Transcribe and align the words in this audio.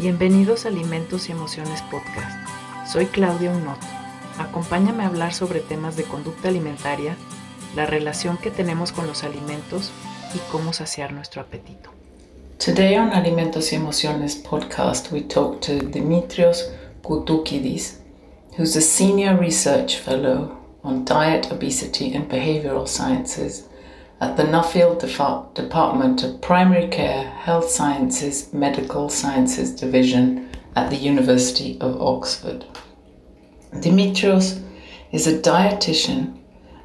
Bienvenidos 0.00 0.64
a 0.64 0.70
Alimentos 0.70 1.28
y 1.28 1.32
Emociones 1.32 1.82
Podcast. 1.82 2.48
Soy 2.90 3.04
Claudia 3.04 3.50
Unot. 3.50 3.76
Acompáñame 4.38 5.02
a 5.02 5.08
hablar 5.08 5.34
sobre 5.34 5.60
temas 5.60 5.94
de 5.94 6.04
conducta 6.04 6.48
alimentaria, 6.48 7.18
la 7.76 7.84
relación 7.84 8.38
que 8.38 8.50
tenemos 8.50 8.92
con 8.92 9.06
los 9.06 9.24
alimentos 9.24 9.90
y 10.34 10.38
cómo 10.50 10.72
saciar 10.72 11.12
nuestro 11.12 11.42
apetito. 11.42 11.90
Today 12.56 12.96
on 12.96 13.12
Alimentos 13.12 13.74
y 13.74 13.76
Emociones 13.76 14.36
podcast, 14.36 15.12
we 15.12 15.20
talk 15.20 15.60
to 15.60 15.72
Dimitrios 15.90 16.72
Koutoukidis, 17.02 17.98
who's 18.56 18.76
a 18.76 18.80
senior 18.80 19.38
research 19.38 19.98
fellow 19.98 20.56
on 20.82 21.04
diet, 21.04 21.52
obesity, 21.52 22.16
and 22.16 22.26
behavioral 22.26 22.88
sciences 22.88 23.68
at 24.20 24.36
the 24.36 24.42
Nuffield 24.42 25.00
Department 25.54 26.22
of 26.22 26.40
Primary 26.42 26.88
Care, 26.88 27.24
Health 27.30 27.70
Sciences, 27.70 28.52
Medical 28.52 29.08
Sciences 29.08 29.74
Division 29.74 30.50
at 30.76 30.90
the 30.90 30.96
University 30.96 31.78
of 31.80 32.00
Oxford. 32.00 32.66
Dimitrios 33.74 34.62
is 35.10 35.26
a 35.26 35.38
dietitian 35.38 36.36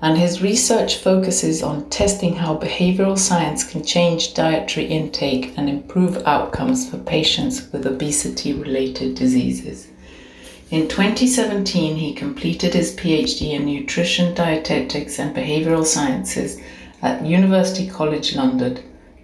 and 0.02 0.18
his 0.18 0.42
research 0.42 0.98
focuses 0.98 1.64
on 1.64 1.90
testing 1.90 2.36
how 2.36 2.58
behavioral 2.58 3.18
science 3.18 3.64
can 3.64 3.84
change 3.84 4.34
dietary 4.34 4.86
intake 4.86 5.58
and 5.58 5.70
improve 5.70 6.18
outcomes 6.26 6.90
for 6.90 6.98
patients 7.00 7.72
with 7.72 7.86
obesity 7.86 8.54
related 8.54 9.16
diseases. 9.16 9.88
In 10.72 10.88
2017, 10.88 11.96
he 11.96 12.14
completed 12.14 12.74
his 12.74 12.96
PhD 12.96 13.52
in 13.52 13.66
nutrition, 13.66 14.34
dietetics, 14.34 15.20
and 15.20 15.36
behavioral 15.36 15.86
sciences 15.86 16.60
at 17.06 17.24
University 17.24 17.88
College 17.88 18.36
London, 18.36 18.80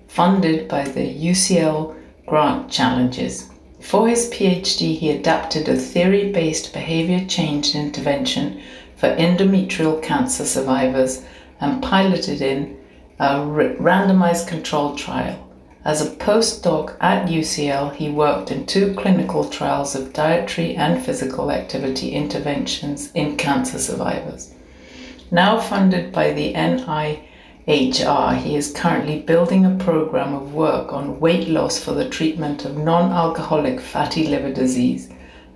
funded 0.07 0.67
by 0.67 0.83
the 0.83 1.15
UCL 1.31 1.95
Grand 2.27 2.69
Challenges. 2.69 3.49
For 3.79 4.07
his 4.07 4.29
PhD, 4.29 4.95
he 4.99 5.09
adapted 5.09 5.67
a 5.67 5.75
theory 5.75 6.31
based 6.31 6.73
behavior 6.73 7.25
change 7.27 7.73
intervention 7.73 8.61
for 8.95 9.15
endometrial 9.15 9.99
cancer 10.03 10.45
survivors 10.45 11.25
and 11.59 11.81
piloted 11.81 12.39
in 12.41 12.77
a 13.19 13.37
randomized 13.37 14.47
controlled 14.47 14.99
trial. 14.99 15.47
As 15.83 16.05
a 16.05 16.15
postdoc 16.17 16.95
at 17.01 17.27
UCL, 17.27 17.95
he 17.95 18.11
worked 18.11 18.51
in 18.51 18.67
two 18.67 18.93
clinical 18.93 19.49
trials 19.49 19.95
of 19.95 20.13
dietary 20.13 20.75
and 20.75 21.03
physical 21.03 21.49
activity 21.49 22.11
interventions 22.11 23.11
in 23.13 23.37
cancer 23.37 23.79
survivors. 23.79 24.53
Now 25.31 25.59
funded 25.59 26.11
by 26.11 26.31
the 26.33 26.53
NIHR, 27.71 28.37
he 28.37 28.57
is 28.57 28.73
currently 28.73 29.21
building 29.21 29.65
a 29.65 29.81
program 29.81 30.33
of 30.33 30.53
work 30.53 30.91
on 30.91 31.21
weight 31.21 31.47
loss 31.47 31.81
for 31.81 31.93
the 31.93 32.09
treatment 32.09 32.65
of 32.65 32.75
non 32.75 33.13
alcoholic 33.13 33.79
fatty 33.79 34.27
liver 34.27 34.51
disease, 34.51 35.07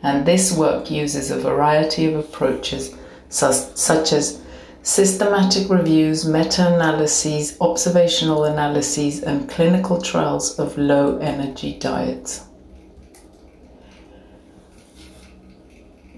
and 0.02 0.26
this 0.26 0.56
work 0.56 0.90
uses 0.90 1.30
a 1.30 1.38
variety 1.38 2.06
of 2.06 2.16
approaches 2.16 2.96
such 3.28 4.14
as 4.14 4.42
systematic 4.82 5.70
reviews, 5.70 6.26
meta 6.26 6.74
analyses, 6.74 7.58
observational 7.60 8.46
analyses, 8.46 9.22
and 9.22 9.50
clinical 9.50 10.02
trials 10.02 10.58
of 10.58 10.78
low 10.78 11.18
energy 11.18 11.78
diets. 11.80 12.46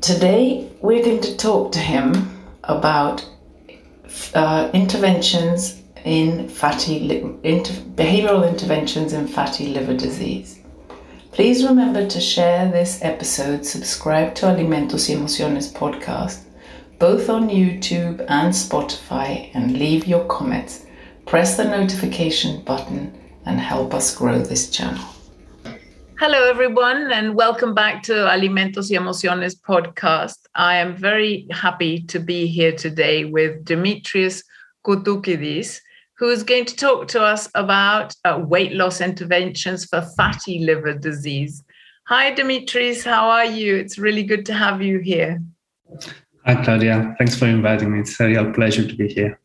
Today, 0.02 0.70
we're 0.80 1.04
going 1.04 1.22
to 1.22 1.36
talk 1.38 1.72
to 1.72 1.80
him 1.80 2.14
about 2.66 3.28
uh, 4.36 4.70
interventions 4.76 5.77
in 6.08 6.48
fatty 6.48 7.00
li- 7.02 7.36
inter- 7.44 7.74
behavioral 7.96 8.48
interventions 8.48 9.12
in 9.12 9.28
fatty 9.28 9.68
liver 9.68 9.94
disease. 9.94 10.62
Please 11.34 11.66
remember 11.66 12.08
to 12.08 12.22
share 12.22 12.72
this 12.72 13.00
episode, 13.02 13.66
subscribe 13.66 14.34
to 14.34 14.46
Alimentos 14.46 15.10
y 15.10 15.16
Emociones 15.16 15.72
podcast, 15.72 16.46
both 16.98 17.30
on 17.30 17.50
YouTube 17.50 18.26
and 18.30 18.54
Spotify 18.54 19.52
and 19.54 19.78
leave 19.78 20.08
your 20.08 20.24
comments. 20.28 20.86
Press 21.26 21.58
the 21.58 21.66
notification 21.66 22.64
button 22.64 23.14
and 23.46 23.60
help 23.60 23.94
us 23.94 24.16
grow 24.16 24.40
this 24.40 24.70
channel. 24.70 25.04
Hello, 26.20 26.50
everyone, 26.50 27.12
and 27.12 27.36
welcome 27.36 27.74
back 27.74 28.02
to 28.04 28.14
Alimentos 28.14 28.90
y 28.90 28.98
Emociones 28.98 29.56
podcast. 29.56 30.38
I 30.56 30.78
am 30.78 30.96
very 30.96 31.48
happy 31.52 32.02
to 32.04 32.20
be 32.20 32.48
here 32.48 32.72
today 32.72 33.26
with 33.26 33.66
Dimitrios 33.66 34.42
Koutoukidis, 34.86 35.82
who 36.18 36.30
is 36.30 36.44
going 36.44 36.66
to 36.66 36.76
talk 36.76 37.08
to 37.10 37.22
us 37.22 37.50
about 37.56 38.16
uh, 38.26 38.40
weight 38.44 38.74
loss 38.74 39.02
interventions 39.02 39.86
for 39.86 40.02
fatty 40.18 40.60
liver 40.60 40.94
disease. 40.94 41.64
Hi, 42.08 42.34
Dimitris. 42.34 43.04
How 43.04 43.30
are 43.30 43.46
you? 43.46 43.76
It's 43.76 43.98
really 43.98 44.24
good 44.24 44.46
to 44.48 44.54
have 44.54 44.82
you 44.82 45.00
here. 45.00 45.42
Hi, 46.46 46.56
Claudia. 46.64 47.16
Thanks 47.18 47.36
for 47.38 47.46
inviting 47.46 47.92
me. 47.92 48.00
It's 48.00 48.20
a 48.20 48.28
real 48.28 48.52
pleasure 48.52 48.88
to 48.88 48.96
be 48.96 49.08
here. 49.08 49.40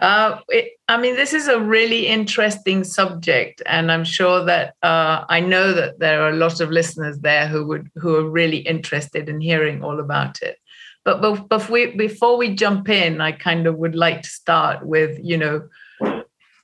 Uh, 0.00 0.40
it, 0.48 0.72
I 0.88 0.96
mean, 0.96 1.14
this 1.14 1.32
is 1.32 1.46
a 1.46 1.60
really 1.60 2.08
interesting 2.08 2.82
subject, 2.82 3.62
and 3.66 3.92
I'm 3.92 4.02
sure 4.02 4.44
that 4.44 4.74
uh, 4.82 5.24
I 5.28 5.38
know 5.38 5.72
that 5.72 6.00
there 6.00 6.22
are 6.22 6.30
a 6.30 6.36
lot 6.36 6.60
of 6.60 6.70
listeners 6.70 7.20
there 7.20 7.46
who 7.46 7.64
would 7.68 7.88
who 7.94 8.16
are 8.16 8.28
really 8.28 8.58
interested 8.58 9.28
in 9.28 9.40
hearing 9.40 9.84
all 9.84 10.00
about 10.00 10.42
it. 10.42 10.56
But, 11.04 11.20
but, 11.20 11.48
but 11.48 11.68
we, 11.68 11.94
before 11.94 12.36
we 12.36 12.54
jump 12.54 12.88
in, 12.88 13.20
I 13.20 13.32
kind 13.32 13.66
of 13.66 13.76
would 13.76 13.94
like 13.94 14.22
to 14.22 14.28
start 14.28 14.84
with 14.84 15.20
you 15.22 15.36
know 15.36 15.68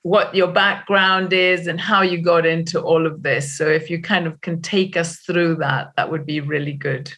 what 0.02 0.34
your 0.34 0.48
background 0.48 1.32
is 1.32 1.66
and 1.66 1.80
how 1.80 2.02
you 2.02 2.20
got 2.20 2.46
into 2.46 2.80
all 2.80 3.06
of 3.06 3.22
this. 3.22 3.56
So 3.56 3.66
if 3.66 3.90
you 3.90 4.00
kind 4.00 4.26
of 4.26 4.40
can 4.40 4.62
take 4.62 4.96
us 4.96 5.18
through 5.18 5.56
that, 5.56 5.92
that 5.96 6.10
would 6.10 6.24
be 6.24 6.40
really 6.40 6.72
good. 6.72 7.12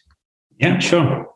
Yeah, 0.57 0.79
sure. 0.79 1.27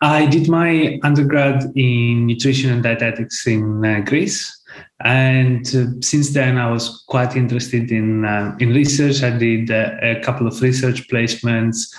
I 0.00 0.26
did 0.26 0.48
my 0.48 0.98
undergrad 1.02 1.64
in 1.76 2.26
nutrition 2.26 2.72
and 2.72 2.82
dietetics 2.82 3.46
in 3.46 3.84
uh, 3.84 4.00
Greece. 4.00 4.61
And 5.04 5.66
uh, 5.74 6.00
since 6.00 6.30
then, 6.30 6.58
I 6.58 6.70
was 6.70 7.04
quite 7.08 7.34
interested 7.34 7.90
in 7.90 8.24
uh, 8.24 8.56
in 8.60 8.68
research. 8.70 9.22
I 9.22 9.36
did 9.36 9.70
uh, 9.70 9.96
a 10.00 10.20
couple 10.20 10.46
of 10.46 10.60
research 10.62 11.08
placements 11.08 11.92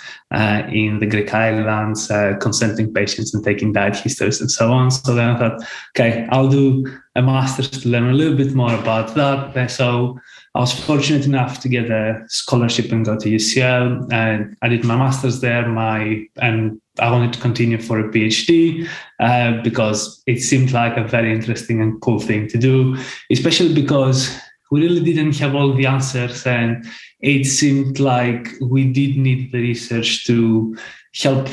in 0.71 0.99
the 0.99 1.05
Greek 1.05 1.31
islands, 1.33 2.07
consenting 2.41 2.93
patients 2.93 3.33
and 3.33 3.43
taking 3.43 3.73
diet 3.73 3.97
histories 3.97 4.41
and 4.41 4.49
so 4.49 4.71
on. 4.71 4.89
So 4.89 5.13
then 5.13 5.29
I 5.29 5.37
thought, 5.37 5.61
okay, 5.95 6.27
I'll 6.31 6.49
do 6.49 6.85
a 7.15 7.21
master's 7.21 7.69
to 7.69 7.89
learn 7.89 8.09
a 8.09 8.13
little 8.13 8.35
bit 8.35 8.55
more 8.55 8.73
about 8.73 9.13
that. 9.15 9.55
And 9.55 9.69
so 9.69 10.19
I 10.55 10.59
was 10.59 10.79
fortunate 10.79 11.25
enough 11.25 11.59
to 11.61 11.69
get 11.69 11.89
a 11.89 12.23
scholarship 12.27 12.91
and 12.91 13.03
go 13.03 13.17
to 13.17 13.27
UCL, 13.27 14.13
and 14.13 14.55
I 14.61 14.69
did 14.69 14.83
my 14.83 14.95
master's 14.95 15.41
there. 15.41 15.67
My 15.67 16.25
and 16.39 16.79
I 16.99 17.09
wanted 17.09 17.33
to 17.33 17.39
continue 17.39 17.81
for 17.81 17.99
a 17.99 18.11
PhD 18.11 18.87
uh, 19.19 19.63
because 19.63 20.21
it 20.27 20.41
seemed 20.41 20.71
like 20.71 20.95
a 20.95 21.07
very 21.07 21.33
interesting 21.33 21.81
and 21.81 21.99
cool 22.01 22.19
thing 22.19 22.47
to 22.49 22.59
do, 22.59 22.95
especially 23.31 23.73
because 23.73 24.29
we 24.69 24.81
really 24.81 25.03
didn't 25.03 25.37
have 25.37 25.55
all 25.55 25.73
the 25.73 25.87
answers, 25.87 26.45
and 26.45 26.85
it 27.19 27.45
seemed 27.45 27.99
like 27.99 28.49
we 28.61 28.93
did 28.93 29.17
need 29.17 29.51
the 29.51 29.59
research 29.59 30.25
to 30.27 30.77
help 31.15 31.49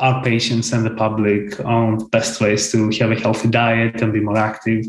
our 0.00 0.22
patients 0.22 0.72
and 0.72 0.84
the 0.84 0.90
public 0.90 1.58
on 1.64 2.08
best 2.08 2.40
ways 2.40 2.70
to 2.72 2.90
have 2.98 3.12
a 3.12 3.20
healthy 3.20 3.48
diet 3.48 4.02
and 4.02 4.12
be 4.12 4.20
more 4.20 4.36
active. 4.36 4.84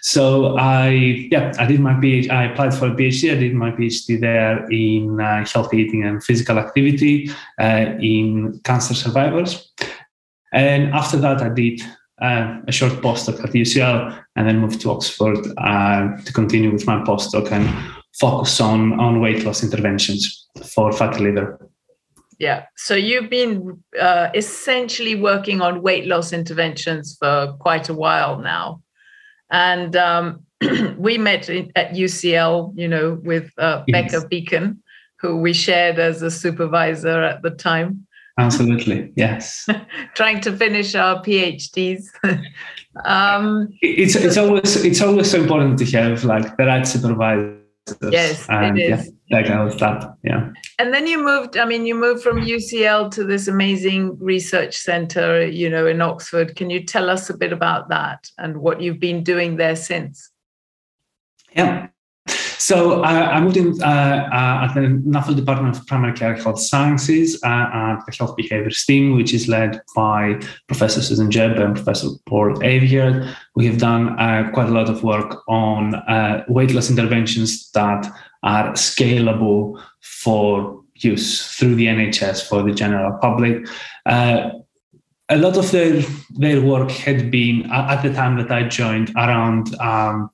So 0.00 0.56
I, 0.58 0.88
yeah, 1.30 1.52
I 1.58 1.66
did 1.66 1.80
my 1.80 1.94
PhD. 1.94 2.30
I 2.30 2.44
applied 2.44 2.74
for 2.74 2.86
a 2.86 2.90
PhD. 2.90 3.32
I 3.32 3.38
did 3.38 3.54
my 3.54 3.70
PhD 3.70 4.20
there 4.20 4.64
in 4.70 5.20
uh, 5.20 5.44
healthy 5.46 5.78
eating 5.78 6.04
and 6.04 6.22
physical 6.22 6.58
activity 6.58 7.30
uh, 7.60 7.94
in 8.00 8.60
cancer 8.64 8.94
survivors. 8.94 9.72
And 10.52 10.92
after 10.92 11.18
that, 11.18 11.40
I 11.40 11.50
did 11.50 11.80
uh, 12.20 12.60
a 12.66 12.72
short 12.72 12.94
postdoc 12.94 13.44
at 13.44 13.50
UCL 13.50 14.24
and 14.34 14.48
then 14.48 14.58
moved 14.58 14.80
to 14.80 14.90
Oxford 14.90 15.38
uh, 15.58 16.16
to 16.16 16.32
continue 16.32 16.72
with 16.72 16.86
my 16.86 17.00
postdoc 17.04 17.52
and 17.52 17.68
focus 18.18 18.60
on 18.60 18.98
on 18.98 19.20
weight 19.20 19.44
loss 19.44 19.62
interventions 19.62 20.48
for 20.64 20.90
fatty 20.90 21.22
liver 21.22 21.60
yeah. 22.38 22.66
So 22.76 22.94
you've 22.94 23.30
been 23.30 23.82
uh, 24.00 24.28
essentially 24.34 25.14
working 25.14 25.60
on 25.60 25.82
weight 25.82 26.06
loss 26.06 26.32
interventions 26.32 27.16
for 27.18 27.54
quite 27.58 27.88
a 27.88 27.94
while 27.94 28.38
now, 28.38 28.82
and 29.50 29.96
um, 29.96 30.44
we 30.98 31.18
met 31.18 31.48
at 31.50 31.92
UCL, 31.92 32.72
you 32.76 32.88
know, 32.88 33.18
with 33.22 33.50
uh, 33.58 33.82
yes. 33.86 34.12
Becca 34.12 34.28
Beeken, 34.28 34.78
who 35.20 35.36
we 35.38 35.52
shared 35.52 35.98
as 35.98 36.22
a 36.22 36.30
supervisor 36.30 37.22
at 37.22 37.42
the 37.42 37.50
time. 37.50 38.06
Absolutely, 38.38 39.12
yes. 39.16 39.68
Trying 40.14 40.40
to 40.42 40.56
finish 40.56 40.94
our 40.94 41.20
PhDs. 41.22 42.04
um, 43.04 43.68
it's 43.82 44.14
it's 44.14 44.36
always 44.36 44.84
it's 44.84 45.00
always 45.00 45.28
so 45.28 45.40
important 45.40 45.78
to 45.80 45.84
have 45.86 46.24
like 46.24 46.56
the 46.56 46.66
right 46.66 46.86
supervisor 46.86 47.58
Yes, 48.10 48.46
and, 48.48 48.78
it 48.78 49.00
is. 49.00 49.12
Yeah, 49.28 49.42
that 49.42 49.72
stuff. 49.72 50.14
Yeah. 50.24 50.50
And 50.78 50.92
then 50.94 51.06
you 51.06 51.22
moved. 51.22 51.56
I 51.56 51.64
mean, 51.64 51.86
you 51.86 51.94
moved 51.94 52.22
from 52.22 52.40
UCL 52.40 53.10
to 53.12 53.24
this 53.24 53.48
amazing 53.48 54.18
research 54.18 54.76
center, 54.76 55.46
you 55.46 55.68
know, 55.68 55.86
in 55.86 56.00
Oxford. 56.00 56.56
Can 56.56 56.70
you 56.70 56.84
tell 56.84 57.10
us 57.10 57.28
a 57.30 57.36
bit 57.36 57.52
about 57.52 57.88
that 57.88 58.30
and 58.38 58.58
what 58.58 58.80
you've 58.80 59.00
been 59.00 59.22
doing 59.22 59.56
there 59.56 59.76
since? 59.76 60.30
Yeah. 61.54 61.88
So 62.58 63.02
uh, 63.02 63.06
I 63.06 63.40
moved 63.40 63.56
in 63.56 63.80
uh, 63.82 63.86
uh, 63.86 64.66
at 64.66 64.74
the 64.74 64.80
Nuffield 64.80 65.36
Department 65.36 65.76
of 65.76 65.86
Primary 65.86 66.12
Care 66.12 66.34
Health 66.34 66.60
Sciences 66.60 67.40
uh, 67.44 67.46
at 67.46 68.00
the 68.06 68.14
Health 68.18 68.36
Behaviors 68.36 68.84
team, 68.84 69.16
which 69.16 69.32
is 69.32 69.48
led 69.48 69.80
by 69.94 70.40
Professor 70.66 71.00
Susan 71.00 71.30
Jebb 71.30 71.60
and 71.60 71.76
Professor 71.76 72.08
Paul 72.26 72.54
Aveyard. 72.56 73.32
We 73.54 73.66
have 73.66 73.78
done 73.78 74.18
uh, 74.18 74.50
quite 74.52 74.68
a 74.68 74.72
lot 74.72 74.88
of 74.88 75.04
work 75.04 75.42
on 75.48 75.94
uh, 75.94 76.44
weight 76.48 76.72
loss 76.72 76.90
interventions 76.90 77.70
that 77.72 78.06
are 78.42 78.72
scalable 78.72 79.80
for 80.00 80.82
use 80.96 81.56
through 81.56 81.76
the 81.76 81.86
NHS 81.86 82.48
for 82.48 82.62
the 82.62 82.72
general 82.72 83.16
public 83.18 83.66
a 85.30 85.36
lot 85.36 85.56
of 85.56 85.70
their 85.70 86.02
their 86.30 86.60
work 86.60 86.90
had 86.90 87.30
been 87.30 87.70
at 87.70 88.02
the 88.02 88.12
time 88.12 88.36
that 88.38 88.50
I 88.50 88.62
joined 88.66 89.12
around 89.16 89.78
um, 89.80 90.30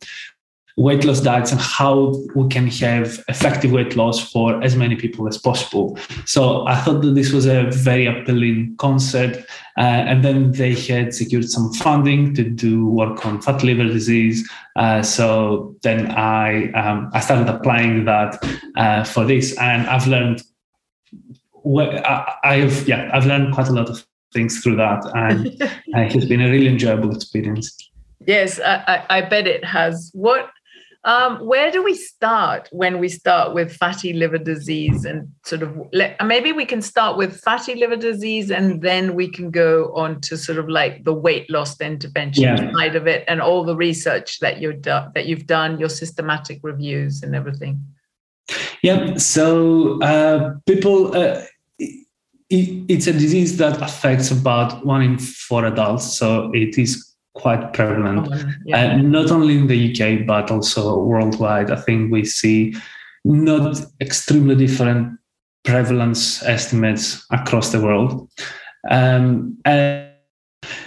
weight 0.76 1.04
loss 1.04 1.20
diets 1.20 1.52
and 1.52 1.60
how 1.60 2.14
we 2.34 2.48
can 2.48 2.66
have 2.66 3.22
effective 3.28 3.70
weight 3.70 3.96
loss 3.96 4.32
for 4.32 4.62
as 4.62 4.74
many 4.74 4.96
people 4.96 5.28
as 5.28 5.38
possible. 5.38 5.96
So 6.26 6.66
I 6.66 6.76
thought 6.76 7.02
that 7.02 7.14
this 7.14 7.32
was 7.32 7.46
a 7.46 7.64
very 7.70 8.06
appealing 8.06 8.74
concept. 8.78 9.48
Uh, 9.76 9.80
and 9.80 10.24
then 10.24 10.52
they 10.52 10.74
had 10.74 11.12
secured 11.12 11.48
some 11.48 11.72
funding 11.74 12.32
to 12.34 12.44
do 12.44 12.86
work 12.86 13.26
on 13.26 13.40
fat 13.42 13.62
liver 13.62 13.84
disease. 13.84 14.48
Uh, 14.76 15.02
so 15.02 15.76
then 15.82 16.10
I 16.12 16.70
um, 16.72 17.10
I 17.12 17.20
started 17.20 17.48
applying 17.48 18.04
that 18.04 18.38
uh, 18.76 19.02
for 19.02 19.24
this, 19.24 19.56
and 19.58 19.86
I've 19.88 20.06
learned. 20.06 20.42
I've 22.44 22.86
yeah 22.86 23.10
I've 23.12 23.26
learned 23.26 23.52
quite 23.54 23.68
a 23.68 23.72
lot 23.72 23.88
of 23.90 24.06
things 24.32 24.60
through 24.60 24.76
that, 24.76 25.04
and 25.16 25.46
it 25.60 26.12
has 26.12 26.24
been 26.26 26.40
a 26.40 26.50
really 26.50 26.68
enjoyable 26.68 27.14
experience. 27.14 27.76
Yes, 28.26 28.60
I, 28.60 29.04
I, 29.10 29.20
bet 29.22 29.46
it 29.46 29.64
has. 29.64 30.10
What, 30.14 30.50
um, 31.04 31.44
where 31.46 31.70
do 31.70 31.82
we 31.82 31.94
start 31.94 32.68
when 32.72 32.98
we 32.98 33.08
start 33.08 33.52
with 33.52 33.76
fatty 33.76 34.14
liver 34.14 34.38
disease 34.38 35.04
and 35.04 35.30
sort 35.44 35.62
of 35.62 35.76
let, 35.92 36.16
maybe 36.24 36.52
we 36.52 36.64
can 36.64 36.80
start 36.80 37.18
with 37.18 37.40
fatty 37.40 37.74
liver 37.74 37.96
disease 37.96 38.50
and 38.50 38.80
then 38.80 39.14
we 39.14 39.28
can 39.28 39.50
go 39.50 39.92
on 39.94 40.20
to 40.22 40.38
sort 40.38 40.58
of 40.58 40.68
like 40.68 41.04
the 41.04 41.12
weight 41.12 41.48
loss 41.50 41.78
intervention 41.80 42.44
yeah. 42.44 42.72
side 42.72 42.96
of 42.96 43.06
it 43.06 43.24
and 43.28 43.42
all 43.42 43.64
the 43.64 43.76
research 43.76 44.40
that 44.40 44.60
you've 44.60 44.80
done 44.80 45.12
that 45.14 45.26
you've 45.26 45.46
done, 45.46 45.78
your 45.78 45.90
systematic 45.90 46.60
reviews 46.62 47.22
and 47.22 47.34
everything. 47.34 47.84
Yeah. 48.82 49.16
So 49.16 50.00
uh, 50.00 50.54
people. 50.66 51.16
Uh, 51.16 51.42
it's 52.50 53.06
a 53.08 53.12
disease 53.12 53.56
that 53.56 53.80
affects 53.82 54.30
about 54.30 54.84
one 54.86 55.02
in 55.02 55.18
four 55.18 55.64
adults, 55.64 56.16
so 56.16 56.52
it 56.52 56.78
is 56.78 57.13
quite 57.34 57.72
prevalent, 57.72 58.28
oh, 58.32 58.52
yeah. 58.64 58.94
uh, 58.94 58.96
not 58.96 59.30
only 59.30 59.58
in 59.58 59.66
the 59.66 59.90
UK 59.90 60.26
but 60.26 60.50
also 60.50 60.98
worldwide. 61.02 61.70
I 61.70 61.76
think 61.76 62.12
we 62.12 62.24
see 62.24 62.74
not 63.24 63.80
extremely 64.00 64.54
different 64.54 65.18
prevalence 65.64 66.42
estimates 66.42 67.26
across 67.30 67.72
the 67.72 67.80
world. 67.80 68.30
Um, 68.90 69.58
and 69.64 70.10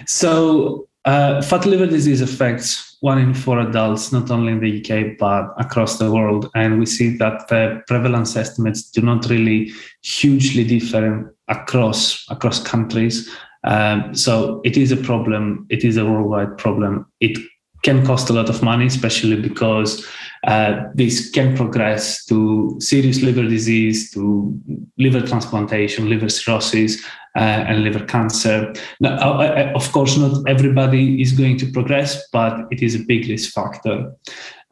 so, 0.06 0.88
uh, 1.06 1.42
fatty 1.42 1.70
liver 1.70 1.88
disease 1.88 2.22
affects 2.22 2.98
one 3.02 3.20
in 3.20 3.34
four 3.34 3.60
adults, 3.60 4.12
not 4.12 4.32
only 4.32 4.52
in 4.52 4.60
the 4.60 4.82
UK 4.82 5.18
but 5.18 5.54
across 5.58 5.98
the 5.98 6.12
world, 6.12 6.50
and 6.56 6.80
we 6.80 6.86
see 6.86 7.16
that 7.18 7.48
the 7.48 7.82
prevalence 7.88 8.36
estimates 8.36 8.90
do 8.90 9.02
not 9.02 9.30
really 9.30 9.72
hugely 10.02 10.64
differ 10.64 11.36
across 11.48 12.26
across 12.30 12.62
countries. 12.62 13.30
Um, 13.68 14.16
so 14.16 14.62
it 14.64 14.78
is 14.78 14.92
a 14.92 14.98
problem. 14.98 15.68
It 15.70 15.84
is 15.84 15.98
a 15.98 16.06
worldwide 16.06 16.58
problem. 16.58 17.06
It 17.20 17.38
can 17.84 18.06
cost 18.06 18.30
a 18.30 18.34
lot 18.34 18.50
of 18.50 18.64
money, 18.64 18.86
especially 18.86 19.36
because 19.40 20.06
uh, 20.46 20.84
this 20.96 21.30
can 21.30 21.56
progress 21.56 22.26
to 22.26 22.78
serious 22.80 23.22
liver 23.22 23.44
disease, 23.44 24.12
to 24.12 24.60
liver 24.98 25.22
transplantation, 25.22 26.10
liver 26.10 26.30
cirrhosis, 26.30 27.04
uh, 27.36 27.66
and 27.68 27.84
liver 27.84 28.06
cancer. 28.06 28.74
Now, 29.00 29.18
uh, 29.18 29.44
uh, 29.44 29.72
of 29.76 29.92
course, 29.92 30.18
not 30.18 30.50
everybody 30.50 31.22
is 31.22 31.34
going 31.34 31.58
to 31.60 31.72
progress, 31.72 32.28
but 32.32 32.66
it 32.72 32.82
is 32.82 32.96
a 32.96 33.00
big 33.00 33.28
risk 33.28 33.54
factor. 33.54 34.12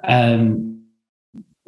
Um, 0.04 0.85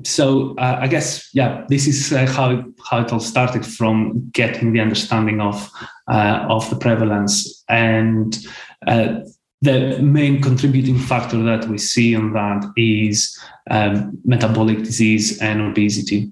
so 0.03 0.55
uh, 0.57 0.79
I 0.81 0.87
guess 0.87 1.29
yeah, 1.33 1.65
this 1.69 1.87
is 1.87 2.13
uh, 2.13 2.25
how 2.27 2.51
it, 2.51 2.65
how 2.89 3.01
it 3.01 3.11
all 3.11 3.19
started 3.19 3.65
from 3.65 4.29
getting 4.31 4.73
the 4.73 4.79
understanding 4.79 5.41
of 5.41 5.69
uh, 6.07 6.45
of 6.49 6.69
the 6.69 6.75
prevalence 6.75 7.63
and 7.67 8.37
uh, 8.85 9.19
the 9.61 9.97
main 9.99 10.41
contributing 10.41 10.99
factor 10.99 11.41
that 11.43 11.67
we 11.67 11.77
see 11.77 12.15
on 12.15 12.33
that 12.33 12.63
is 12.77 13.37
um, 13.71 14.17
metabolic 14.23 14.79
disease 14.79 15.41
and 15.41 15.61
obesity. 15.61 16.31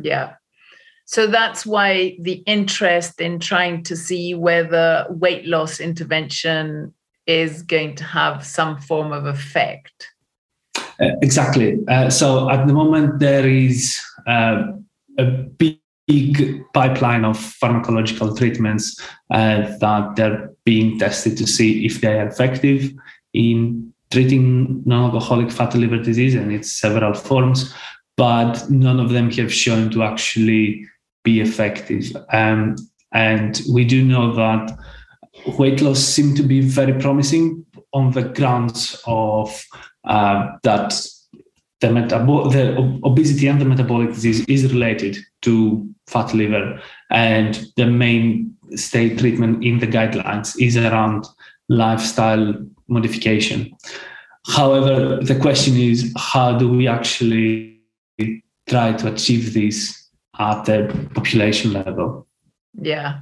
Yeah. 0.00 0.34
So 1.06 1.26
that's 1.26 1.64
why 1.64 2.16
the 2.20 2.42
interest 2.46 3.20
in 3.20 3.38
trying 3.38 3.84
to 3.84 3.96
see 3.96 4.34
whether 4.34 5.06
weight 5.10 5.46
loss 5.46 5.78
intervention 5.78 6.92
is 7.26 7.62
going 7.62 7.94
to 7.96 8.04
have 8.04 8.44
some 8.44 8.78
form 8.80 9.12
of 9.12 9.26
effect. 9.26 10.13
Uh, 11.00 11.10
exactly. 11.22 11.78
Uh, 11.88 12.08
so 12.08 12.48
at 12.50 12.66
the 12.66 12.72
moment, 12.72 13.18
there 13.18 13.48
is 13.48 14.00
uh, 14.26 14.64
a 15.18 15.24
big, 15.24 15.80
pipeline 16.74 17.24
of 17.24 17.38
pharmacological 17.38 18.36
treatments 18.36 19.00
uh, 19.30 19.74
that 19.78 20.14
they're 20.16 20.50
being 20.64 20.98
tested 20.98 21.34
to 21.34 21.46
see 21.46 21.86
if 21.86 22.02
they 22.02 22.18
are 22.20 22.28
effective 22.28 22.92
in 23.32 23.90
treating 24.10 24.82
non-alcoholic 24.84 25.50
fatty 25.50 25.78
liver 25.78 25.96
disease 25.98 26.34
and 26.34 26.52
its 26.52 26.70
several 26.70 27.14
forms, 27.14 27.74
but 28.18 28.68
none 28.70 29.00
of 29.00 29.10
them 29.10 29.30
have 29.30 29.52
shown 29.52 29.90
to 29.90 30.02
actually 30.02 30.86
be 31.22 31.40
effective. 31.40 32.14
Um, 32.32 32.76
and 33.12 33.62
we 33.72 33.84
do 33.84 34.04
know 34.04 34.34
that 34.34 34.76
weight 35.58 35.80
loss 35.80 36.00
seems 36.00 36.36
to 36.36 36.42
be 36.42 36.60
very 36.60 36.92
promising 37.00 37.64
on 37.92 38.12
the 38.12 38.22
grounds 38.22 39.00
of 39.06 39.64
uh, 40.04 40.56
that 40.62 40.90
the, 41.80 41.88
metab- 41.88 42.52
the 42.52 43.00
obesity 43.04 43.46
and 43.46 43.60
the 43.60 43.64
metabolic 43.64 44.10
disease 44.10 44.44
is 44.46 44.72
related 44.72 45.18
to 45.42 45.88
fat 46.06 46.34
liver, 46.34 46.80
and 47.10 47.66
the 47.76 47.86
main 47.86 48.54
state 48.74 49.18
treatment 49.18 49.64
in 49.64 49.78
the 49.78 49.86
guidelines 49.86 50.54
is 50.60 50.76
around 50.76 51.26
lifestyle 51.68 52.54
modification. 52.88 53.74
However, 54.46 55.18
the 55.22 55.38
question 55.38 55.76
is 55.76 56.12
how 56.16 56.58
do 56.58 56.68
we 56.68 56.86
actually 56.86 57.80
try 58.68 58.92
to 58.92 59.12
achieve 59.12 59.54
this 59.54 60.08
at 60.38 60.64
the 60.64 61.08
population 61.14 61.72
level? 61.72 62.26
Yeah, 62.74 63.20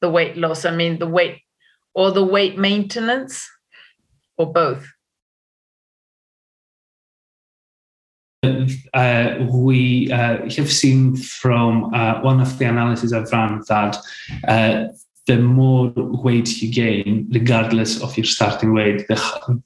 the 0.00 0.10
weight 0.10 0.36
loss. 0.36 0.64
I 0.64 0.74
mean, 0.74 0.98
the 0.98 1.08
weight 1.08 1.40
or 1.94 2.12
the 2.12 2.24
weight 2.24 2.56
maintenance, 2.58 3.48
or 4.38 4.52
both. 4.52 4.86
Uh, 8.42 9.36
we 9.50 10.10
uh, 10.10 10.48
have 10.50 10.72
seen 10.72 11.16
from 11.16 11.92
uh, 11.94 12.20
one 12.22 12.40
of 12.40 12.58
the 12.58 12.64
analyses 12.64 13.12
I've 13.12 13.30
run 13.32 13.62
that 13.68 13.96
uh, 14.48 14.86
the 15.26 15.38
more 15.38 15.92
weight 15.96 16.62
you 16.62 16.72
gain, 16.72 17.28
regardless 17.30 18.02
of 18.02 18.16
your 18.16 18.24
starting 18.24 18.72
weight, 18.72 19.06
the, 19.08 19.62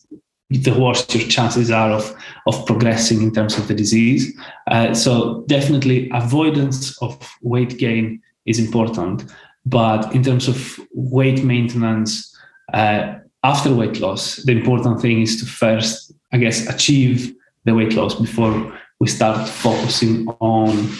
the 0.50 0.78
worse 0.78 1.06
your 1.14 1.28
chances 1.28 1.70
are 1.70 1.90
of, 1.90 2.14
of 2.46 2.66
progressing 2.66 3.22
in 3.22 3.32
terms 3.32 3.56
of 3.56 3.68
the 3.68 3.74
disease. 3.74 4.36
Uh, 4.66 4.92
so, 4.92 5.44
definitely, 5.46 6.10
avoidance 6.12 7.00
of 7.00 7.16
weight 7.42 7.78
gain 7.78 8.20
is 8.44 8.58
important. 8.58 9.24
But 9.64 10.14
in 10.14 10.22
terms 10.22 10.48
of 10.48 10.78
weight 10.92 11.42
maintenance 11.44 12.36
uh, 12.74 13.14
after 13.44 13.74
weight 13.74 14.00
loss, 14.00 14.36
the 14.36 14.52
important 14.52 15.00
thing 15.00 15.22
is 15.22 15.40
to 15.40 15.46
first, 15.46 16.12
I 16.32 16.38
guess, 16.38 16.68
achieve 16.68 17.34
the 17.64 17.74
weight 17.74 17.94
loss 17.94 18.14
before 18.14 18.78
we 19.00 19.08
start 19.08 19.48
focusing 19.48 20.28
on 20.40 20.90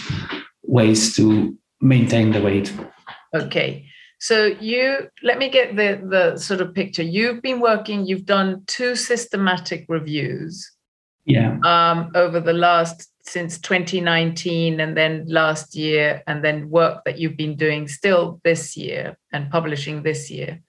ways 0.62 1.14
to 1.16 1.56
maintain 1.80 2.32
the 2.32 2.40
weight. 2.40 2.72
Okay. 3.34 3.86
So 4.18 4.46
you 4.46 5.08
let 5.22 5.38
me 5.38 5.50
get 5.50 5.76
the 5.76 6.00
the 6.08 6.38
sort 6.38 6.60
of 6.60 6.74
picture. 6.74 7.02
You've 7.02 7.42
been 7.42 7.60
working, 7.60 8.06
you've 8.06 8.24
done 8.24 8.62
two 8.66 8.96
systematic 8.96 9.84
reviews. 9.88 10.70
Yeah. 11.26 11.58
Um, 11.64 12.10
over 12.14 12.40
the 12.40 12.52
last 12.52 13.10
since 13.26 13.58
2019 13.58 14.80
and 14.80 14.96
then 14.96 15.24
last 15.28 15.74
year 15.74 16.22
and 16.26 16.44
then 16.44 16.68
work 16.68 17.02
that 17.04 17.18
you've 17.18 17.36
been 17.36 17.56
doing 17.56 17.88
still 17.88 18.40
this 18.44 18.76
year 18.76 19.16
and 19.32 19.50
publishing 19.50 20.02
this 20.02 20.30
year. 20.30 20.60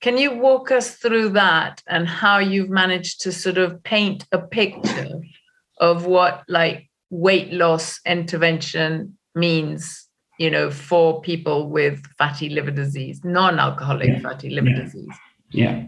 Can 0.00 0.16
you 0.16 0.34
walk 0.34 0.70
us 0.70 0.96
through 0.96 1.30
that 1.30 1.82
and 1.86 2.08
how 2.08 2.38
you've 2.38 2.70
managed 2.70 3.20
to 3.22 3.32
sort 3.32 3.58
of 3.58 3.82
paint 3.82 4.26
a 4.32 4.38
picture 4.38 5.20
of 5.78 6.06
what 6.06 6.42
like 6.48 6.88
weight 7.10 7.52
loss 7.52 8.00
intervention 8.06 9.18
means, 9.34 10.08
you 10.38 10.50
know, 10.50 10.70
for 10.70 11.20
people 11.20 11.68
with 11.68 12.02
fatty 12.16 12.48
liver 12.48 12.70
disease, 12.70 13.20
non-alcoholic 13.24 14.08
yeah. 14.08 14.20
fatty 14.20 14.50
liver 14.50 14.68
yeah. 14.68 14.82
disease? 14.82 15.16
Yeah. 15.50 15.86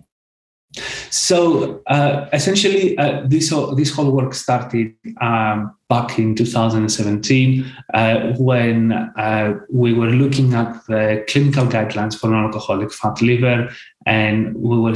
So 1.13 1.83
uh, 1.89 2.27
essentially, 2.33 2.97
uh, 2.97 3.25
this 3.27 3.51
whole, 3.51 3.75
this 3.75 3.95
whole 3.95 4.11
work 4.11 4.33
started 4.33 4.95
um, 5.21 5.77
back 5.91 6.19
in 6.19 6.35
2017 6.35 7.71
uh, 7.93 8.33
when 8.39 8.93
uh, 8.93 9.59
we 9.71 9.93
were 9.93 10.09
looking 10.09 10.55
at 10.55 10.73
the 10.87 11.23
clinical 11.29 11.67
guidelines 11.67 12.19
for 12.19 12.29
non-alcoholic 12.29 12.91
fatty 12.91 13.27
liver, 13.27 13.69
and 14.07 14.55
we 14.57 14.79
were 14.79 14.95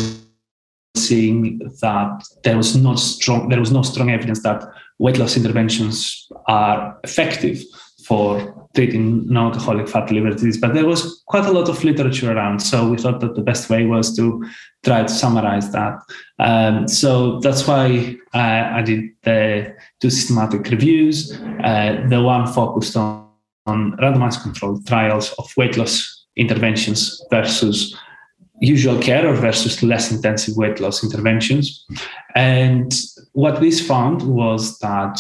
seeing 0.96 1.58
that 1.82 2.24
there 2.44 2.56
was 2.56 2.74
no 2.74 2.96
strong 2.96 3.50
there 3.50 3.60
was 3.60 3.70
no 3.70 3.82
strong 3.82 4.08
evidence 4.08 4.42
that 4.42 4.64
weight 4.98 5.18
loss 5.18 5.36
interventions 5.36 6.32
are 6.46 6.98
effective 7.04 7.62
for 8.06 8.55
treating 8.76 9.26
non-alcoholic 9.26 9.88
fatty 9.88 10.14
liver 10.14 10.30
disease, 10.30 10.58
but 10.58 10.74
there 10.74 10.86
was 10.86 11.22
quite 11.26 11.46
a 11.46 11.50
lot 11.50 11.68
of 11.68 11.82
literature 11.82 12.30
around. 12.30 12.60
So 12.60 12.88
we 12.88 12.98
thought 12.98 13.20
that 13.20 13.34
the 13.34 13.42
best 13.42 13.68
way 13.68 13.86
was 13.86 14.14
to 14.16 14.44
try 14.84 15.02
to 15.02 15.08
summarize 15.08 15.72
that. 15.72 15.98
Um, 16.38 16.86
so 16.86 17.40
that's 17.40 17.66
why 17.66 18.16
uh, 18.34 18.70
I 18.78 18.82
did 18.82 19.10
the 19.22 19.74
two 20.00 20.10
systematic 20.10 20.70
reviews. 20.70 21.32
Uh, 21.64 22.06
the 22.08 22.22
one 22.22 22.46
focused 22.46 22.96
on, 22.96 23.28
on 23.64 23.96
randomized 23.96 24.42
controlled 24.42 24.86
trials 24.86 25.32
of 25.38 25.50
weight 25.56 25.76
loss 25.76 26.26
interventions 26.36 27.20
versus 27.30 27.98
usual 28.60 29.00
care 29.00 29.26
or 29.26 29.34
versus 29.34 29.82
less 29.82 30.12
intensive 30.12 30.56
weight 30.56 30.80
loss 30.80 31.02
interventions. 31.02 31.84
And 32.34 32.92
what 33.32 33.60
this 33.60 33.86
found 33.86 34.22
was 34.22 34.78
that 34.80 35.18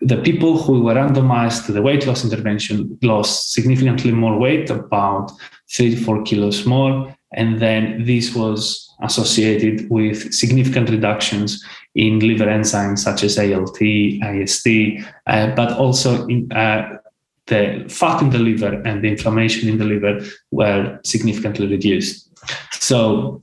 the 0.00 0.20
people 0.22 0.60
who 0.60 0.82
were 0.82 0.94
randomized 0.94 1.66
to 1.66 1.72
the 1.72 1.82
weight 1.82 2.06
loss 2.06 2.24
intervention 2.24 2.98
lost 3.02 3.52
significantly 3.52 4.12
more 4.12 4.38
weight, 4.38 4.70
about 4.70 5.32
three 5.70 5.94
to 5.94 6.04
four 6.04 6.22
kilos 6.22 6.66
more. 6.66 7.14
And 7.34 7.60
then 7.60 8.04
this 8.04 8.34
was 8.34 8.94
associated 9.02 9.90
with 9.90 10.32
significant 10.32 10.88
reductions 10.88 11.62
in 11.94 12.20
liver 12.20 12.46
enzymes 12.46 13.00
such 13.00 13.24
as 13.24 13.38
ALT, 13.38 13.80
AST, 14.22 14.66
uh, 15.26 15.54
but 15.54 15.72
also 15.76 16.26
in, 16.28 16.50
uh, 16.52 16.98
the 17.46 17.84
fat 17.88 18.22
in 18.22 18.30
the 18.30 18.38
liver 18.38 18.82
and 18.84 19.02
the 19.02 19.08
inflammation 19.08 19.68
in 19.68 19.78
the 19.78 19.84
liver 19.84 20.24
were 20.50 20.98
significantly 21.04 21.66
reduced. 21.66 22.30
So 22.72 23.42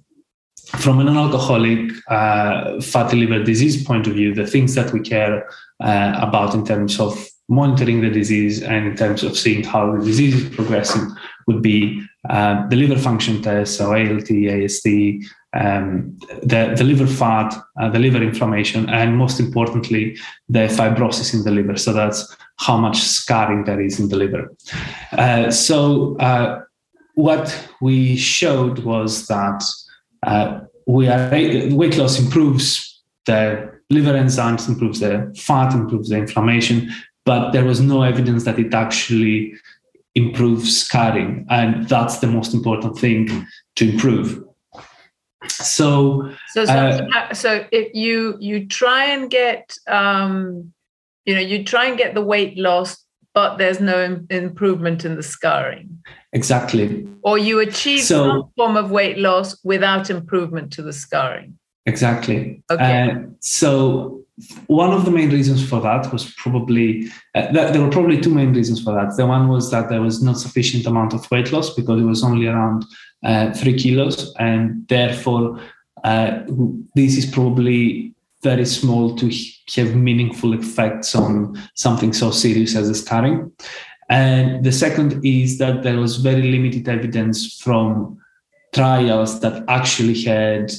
from 0.78 1.00
a 1.00 1.04
non-alcoholic 1.04 1.92
uh, 2.08 2.82
fatty 2.82 3.18
liver 3.18 3.44
disease 3.44 3.84
point 3.84 4.08
of 4.08 4.14
view, 4.14 4.34
the 4.34 4.48
things 4.48 4.76
that 4.76 4.92
we 4.92 5.00
care 5.00 5.48
uh, 5.82 6.20
about 6.22 6.54
in 6.54 6.66
terms 6.66 7.00
of 7.00 7.28
monitoring 7.50 8.02
the 8.02 8.10
disease 8.10 8.64
and 8.64 8.88
in 8.88 8.96
terms 8.96 9.24
of 9.24 9.38
seeing 9.38 9.64
how 9.64 9.96
the 9.96 10.04
disease 10.04 10.36
is 10.36 10.56
progressing 10.56 11.14
would 11.48 11.62
be 11.62 12.02
uh, 12.30 12.68
the 12.70 12.76
liver 12.76 12.98
function 12.98 13.42
test, 13.42 13.78
so 13.78 13.94
ALT, 13.94 14.32
AST, 14.32 14.88
um, 15.54 16.18
the, 16.42 16.74
the 16.76 16.84
liver 16.84 17.06
fat, 17.06 17.54
uh, 17.80 17.90
the 17.90 18.00
liver 18.00 18.24
inflammation, 18.24 18.90
and 18.90 19.18
most 19.18 19.40
importantly, 19.40 20.18
the 20.50 20.68
fibrosis 20.68 21.34
in 21.34 21.44
the 21.44 21.52
liver. 21.52 21.78
So 21.78 21.94
that's 21.94 22.36
how 22.58 22.78
much 22.78 22.98
scarring 22.98 23.66
there 23.66 23.82
is 23.82 24.00
in 24.00 24.10
the 24.10 24.16
liver. 24.16 24.52
Uh, 25.12 25.52
so 25.52 26.18
uh, 26.18 26.62
what 27.16 27.70
we 27.82 28.16
showed 28.16 28.80
was 28.80 29.28
that 29.28 29.64
uh, 30.26 30.62
we 30.88 31.08
are, 31.08 31.30
weight 31.32 31.98
loss 31.98 32.20
improves 32.20 33.02
the 33.26 33.72
liver 33.90 34.14
enzymes, 34.14 34.68
improves 34.68 35.00
the 35.00 35.34
fat, 35.38 35.74
improves 35.74 36.10
the 36.10 36.18
inflammation, 36.18 36.90
but 37.26 37.52
there 37.52 37.64
was 37.64 37.80
no 37.80 38.02
evidence 38.02 38.44
that 38.44 38.60
it 38.60 38.74
actually 38.74 39.54
improves 40.16 40.84
scarring. 40.86 41.46
And 41.50 41.88
that's 41.88 42.20
the 42.20 42.28
most 42.28 42.54
important 42.54 42.98
thing 42.98 43.48
to 43.76 43.90
improve. 43.90 44.44
So, 45.48 46.32
so, 46.50 46.66
so, 46.66 46.74
uh, 46.74 47.34
so 47.34 47.66
if 47.72 47.94
you 47.94 48.38
you 48.40 48.66
try 48.68 49.06
and 49.06 49.30
get, 49.30 49.78
um, 49.88 50.74
you 51.26 51.36
know, 51.36 51.42
you 51.42 51.66
try 51.66 51.88
and 51.88 51.98
get 51.98 52.14
the 52.14 52.22
weight 52.22 52.58
loss, 52.58 53.03
but 53.34 53.58
there's 53.58 53.80
no 53.80 54.20
improvement 54.30 55.06
in 55.06 55.16
the 55.16 55.24
scarring. 55.24 56.04
Exactly. 56.34 57.08
Or 57.24 57.38
you 57.38 57.60
achieve 57.60 58.02
so, 58.02 58.28
some 58.28 58.50
form 58.56 58.78
of 58.78 58.92
weight 58.92 59.18
loss 59.18 59.58
without 59.64 60.10
improvement 60.10 60.72
to 60.74 60.82
the 60.82 60.94
scarring. 60.94 61.58
Exactly. 61.86 62.64
Okay. 62.72 63.12
Uh, 63.12 63.16
so 63.40 64.24
one 64.68 64.92
of 64.92 65.06
the 65.06 65.12
main 65.12 65.30
reasons 65.30 65.68
for 65.68 65.80
that 65.82 66.12
was 66.12 66.34
probably 66.38 67.08
uh, 67.36 67.52
there 67.52 67.82
were 67.82 67.90
probably 67.90 68.20
two 68.20 68.34
main 68.34 68.54
reasons 68.54 68.82
for 68.82 68.94
that. 68.94 69.16
The 69.16 69.26
one 69.26 69.48
was 69.48 69.70
that 69.72 69.90
there 69.90 70.02
was 70.02 70.24
not 70.24 70.40
sufficient 70.40 70.86
amount 70.86 71.14
of 71.14 71.30
weight 71.30 71.52
loss 71.52 71.74
because 71.74 72.02
it 72.02 72.06
was 72.06 72.24
only 72.24 72.48
around 72.48 72.86
uh, 73.24 73.54
three 73.54 73.78
kilos, 73.78 74.34
and 74.40 74.88
therefore 74.88 75.60
uh, 76.04 76.40
this 76.96 77.18
is 77.18 77.26
probably 77.26 78.13
very 78.44 78.66
small 78.66 79.16
to 79.16 79.32
have 79.76 79.96
meaningful 79.96 80.54
effects 80.54 81.16
on 81.16 81.62
something 81.76 82.14
so 82.14 82.30
serious 82.30 82.76
as 82.76 82.90
a 82.90 82.96
scarring. 82.96 83.52
And 84.10 84.64
the 84.64 84.72
second 84.72 85.26
is 85.26 85.58
that 85.58 85.84
there 85.84 85.98
was 85.98 86.18
very 86.18 86.44
limited 86.52 86.88
evidence 86.88 87.58
from 87.58 88.18
trials 88.74 89.40
that 89.40 89.64
actually 89.68 90.22
had 90.22 90.72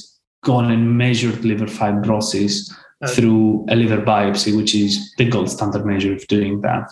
gone 0.43 0.71
and 0.71 0.97
measured 0.97 1.43
liver 1.43 1.65
fibrosis 1.65 2.71
okay. 3.03 3.13
through 3.13 3.65
a 3.69 3.75
liver 3.75 4.01
biopsy, 4.01 4.55
which 4.55 4.75
is 4.75 5.13
the 5.17 5.27
gold 5.27 5.49
standard 5.49 5.85
measure 5.85 6.13
of 6.13 6.25
doing 6.27 6.61
that. 6.61 6.89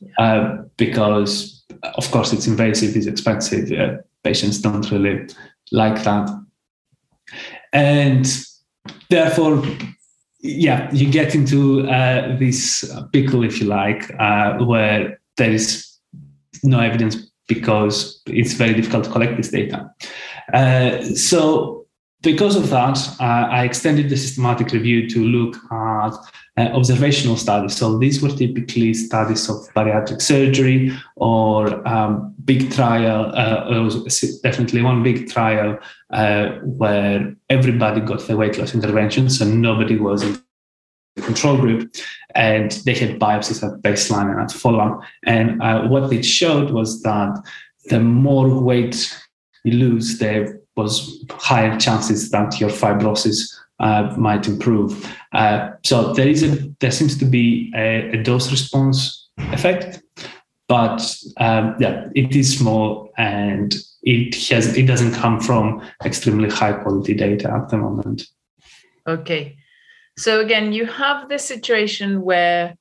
Yeah. 0.00 0.24
Uh, 0.24 0.62
because, 0.76 1.64
of 1.94 2.10
course, 2.10 2.32
it's 2.32 2.46
invasive, 2.46 2.96
it's 2.96 3.06
expensive. 3.06 3.72
Uh, 3.72 3.96
patients 4.22 4.58
don't 4.58 4.90
really 4.90 5.28
like 5.72 6.02
that. 6.04 6.28
And 7.72 8.26
therefore, 9.08 9.62
yeah, 10.42 10.90
you 10.92 11.10
get 11.10 11.34
into 11.34 11.88
uh, 11.88 12.36
this 12.38 12.90
pickle, 13.12 13.44
if 13.44 13.60
you 13.60 13.66
like, 13.66 14.10
uh, 14.18 14.58
where 14.58 15.20
there 15.36 15.50
is 15.50 15.86
no 16.62 16.80
evidence 16.80 17.30
because 17.46 18.22
it's 18.26 18.54
very 18.54 18.74
difficult 18.74 19.04
to 19.04 19.10
collect 19.10 19.36
this 19.36 19.50
data. 19.50 19.90
Uh, 20.54 21.02
so 21.02 21.86
because 22.22 22.56
of 22.56 22.70
that, 22.70 22.98
uh, 23.20 23.48
I 23.50 23.64
extended 23.64 24.08
the 24.08 24.16
systematic 24.16 24.72
review 24.72 25.08
to 25.10 25.24
look 25.24 25.56
at 25.72 26.12
uh, 26.60 26.76
observational 26.76 27.36
studies. 27.36 27.76
So 27.76 27.98
these 27.98 28.20
were 28.22 28.28
typically 28.28 28.92
studies 28.94 29.48
of 29.48 29.56
bariatric 29.74 30.20
surgery 30.20 30.92
or 31.16 31.86
um, 31.88 32.34
big 32.44 32.70
trial. 32.72 33.32
Uh, 33.34 33.88
definitely 34.42 34.82
one 34.82 35.02
big 35.02 35.30
trial 35.30 35.78
uh, 36.10 36.46
where 36.80 37.34
everybody 37.48 38.00
got 38.00 38.20
the 38.26 38.36
weight 38.36 38.58
loss 38.58 38.74
intervention, 38.74 39.30
so 39.30 39.44
nobody 39.44 39.96
was 39.96 40.22
in 40.22 40.32
the 41.16 41.22
control 41.22 41.56
group, 41.56 41.94
and 42.34 42.72
they 42.84 42.94
had 42.94 43.18
biopsies 43.18 43.62
at 43.66 43.82
baseline 43.82 44.30
and 44.30 44.40
at 44.40 44.52
follow-up. 44.52 45.00
And 45.24 45.62
uh, 45.62 45.88
what 45.88 46.12
it 46.12 46.24
showed 46.24 46.70
was 46.70 47.02
that 47.02 47.32
the 47.86 48.00
more 48.00 48.48
weight 48.70 48.96
you 49.64 49.72
lose, 49.72 50.18
there 50.18 50.60
was 50.76 51.24
higher 51.30 51.78
chances 51.78 52.30
that 52.30 52.60
your 52.60 52.70
fibrosis 52.70 53.38
uh, 53.80 54.14
might 54.16 54.46
improve. 54.46 55.10
Uh, 55.32 55.70
so 55.82 56.12
there 56.12 56.28
is 56.28 56.42
a 56.42 56.68
there 56.80 56.90
seems 56.90 57.18
to 57.18 57.24
be 57.24 57.72
a, 57.74 58.10
a 58.10 58.22
dose 58.22 58.50
response 58.50 59.28
effect, 59.52 60.02
but 60.68 61.00
um, 61.38 61.74
yeah, 61.80 62.06
it 62.14 62.36
is 62.36 62.58
small 62.58 63.10
and 63.18 63.74
it 64.02 64.34
has 64.48 64.76
it 64.76 64.86
doesn't 64.86 65.14
come 65.14 65.40
from 65.40 65.82
extremely 66.04 66.48
high 66.48 66.72
quality 66.72 67.14
data 67.14 67.50
at 67.52 67.68
the 67.70 67.76
moment. 67.76 68.24
Okay, 69.06 69.56
so 70.18 70.40
again, 70.40 70.72
you 70.72 70.86
have 70.86 71.28
this 71.28 71.44
situation 71.44 72.22
where 72.22 72.76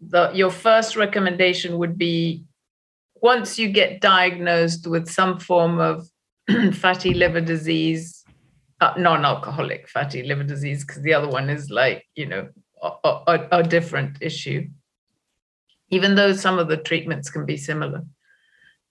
the 0.00 0.30
your 0.32 0.50
first 0.50 0.96
recommendation 0.96 1.78
would 1.78 1.98
be 1.98 2.44
once 3.22 3.58
you 3.58 3.68
get 3.68 4.00
diagnosed 4.00 4.86
with 4.86 5.08
some 5.08 5.38
form 5.40 5.80
of 5.80 6.08
fatty 6.74 7.12
liver 7.12 7.40
disease, 7.40 8.15
non-alcoholic 8.80 9.88
fatty 9.88 10.22
liver 10.22 10.44
disease, 10.44 10.84
because 10.84 11.02
the 11.02 11.14
other 11.14 11.28
one 11.28 11.48
is 11.48 11.70
like 11.70 12.04
you 12.14 12.26
know 12.26 12.48
a, 12.82 12.90
a, 13.04 13.48
a, 13.52 13.62
different 13.62 14.18
issue. 14.20 14.68
Even 15.90 16.14
though 16.14 16.32
some 16.32 16.58
of 16.58 16.68
the 16.68 16.76
treatments 16.76 17.30
can 17.30 17.46
be 17.46 17.56
similar, 17.56 18.02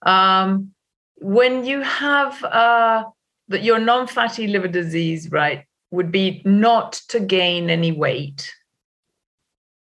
um, 0.02 0.72
when 1.16 1.64
you 1.64 1.82
have 1.82 2.42
uh, 2.44 3.04
that 3.48 3.62
your 3.62 3.78
non-fatty 3.78 4.48
liver 4.48 4.68
disease, 4.68 5.30
right, 5.30 5.64
would 5.90 6.10
be 6.10 6.42
not 6.44 6.92
to 7.08 7.20
gain 7.20 7.70
any 7.70 7.92
weight. 7.92 8.52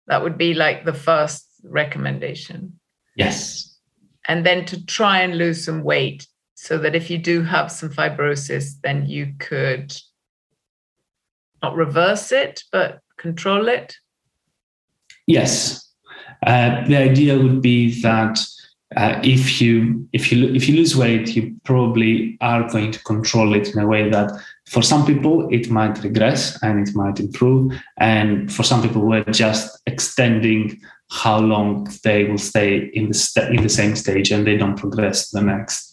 That 0.07 0.23
would 0.23 0.37
be 0.37 0.53
like 0.53 0.85
the 0.85 0.93
first 0.93 1.45
recommendation. 1.63 2.79
Yes. 3.15 3.77
And 4.27 4.45
then 4.45 4.65
to 4.65 4.85
try 4.85 5.21
and 5.21 5.37
lose 5.37 5.65
some 5.65 5.83
weight 5.83 6.27
so 6.61 6.77
that 6.77 6.93
if 6.93 7.09
you 7.09 7.17
do 7.17 7.41
have 7.41 7.71
some 7.71 7.89
fibrosis, 7.89 8.73
then 8.83 9.05
you 9.05 9.33
could 9.39 9.95
not 11.63 11.73
reverse 11.73 12.33
it, 12.33 12.63
but 12.69 12.99
control 13.17 13.69
it? 13.69 13.95
Yes. 15.25 15.89
Uh, 16.45 16.85
the 16.85 16.97
idea 16.97 17.39
would 17.39 17.61
be 17.61 18.01
that 18.01 18.37
uh, 18.97 19.21
if 19.23 19.61
you 19.61 20.05
if 20.11 20.33
you 20.33 20.53
if 20.53 20.67
you 20.67 20.75
lose 20.75 20.97
weight, 20.97 21.33
you 21.33 21.55
probably 21.63 22.37
are 22.41 22.67
going 22.69 22.91
to 22.91 23.01
control 23.03 23.53
it 23.53 23.69
in 23.73 23.79
a 23.79 23.87
way 23.87 24.09
that 24.09 24.29
for 24.67 24.81
some 24.81 25.05
people, 25.05 25.47
it 25.53 25.69
might 25.69 26.03
regress 26.03 26.61
and 26.61 26.85
it 26.85 26.93
might 26.93 27.21
improve. 27.21 27.71
And 27.97 28.51
for 28.51 28.63
some 28.63 28.81
people, 28.81 29.01
we're 29.07 29.23
just 29.31 29.79
extending 29.85 30.81
how 31.09 31.39
long 31.39 31.87
they 32.03 32.25
will 32.25 32.37
stay 32.37 32.89
in 32.93 33.07
the 33.07 33.13
st- 33.13 33.55
in 33.55 33.63
the 33.63 33.69
same 33.69 33.95
stage 33.95 34.29
and 34.31 34.45
they 34.45 34.57
don't 34.57 34.77
progress 34.77 35.29
to 35.29 35.39
the 35.39 35.45
next. 35.45 35.88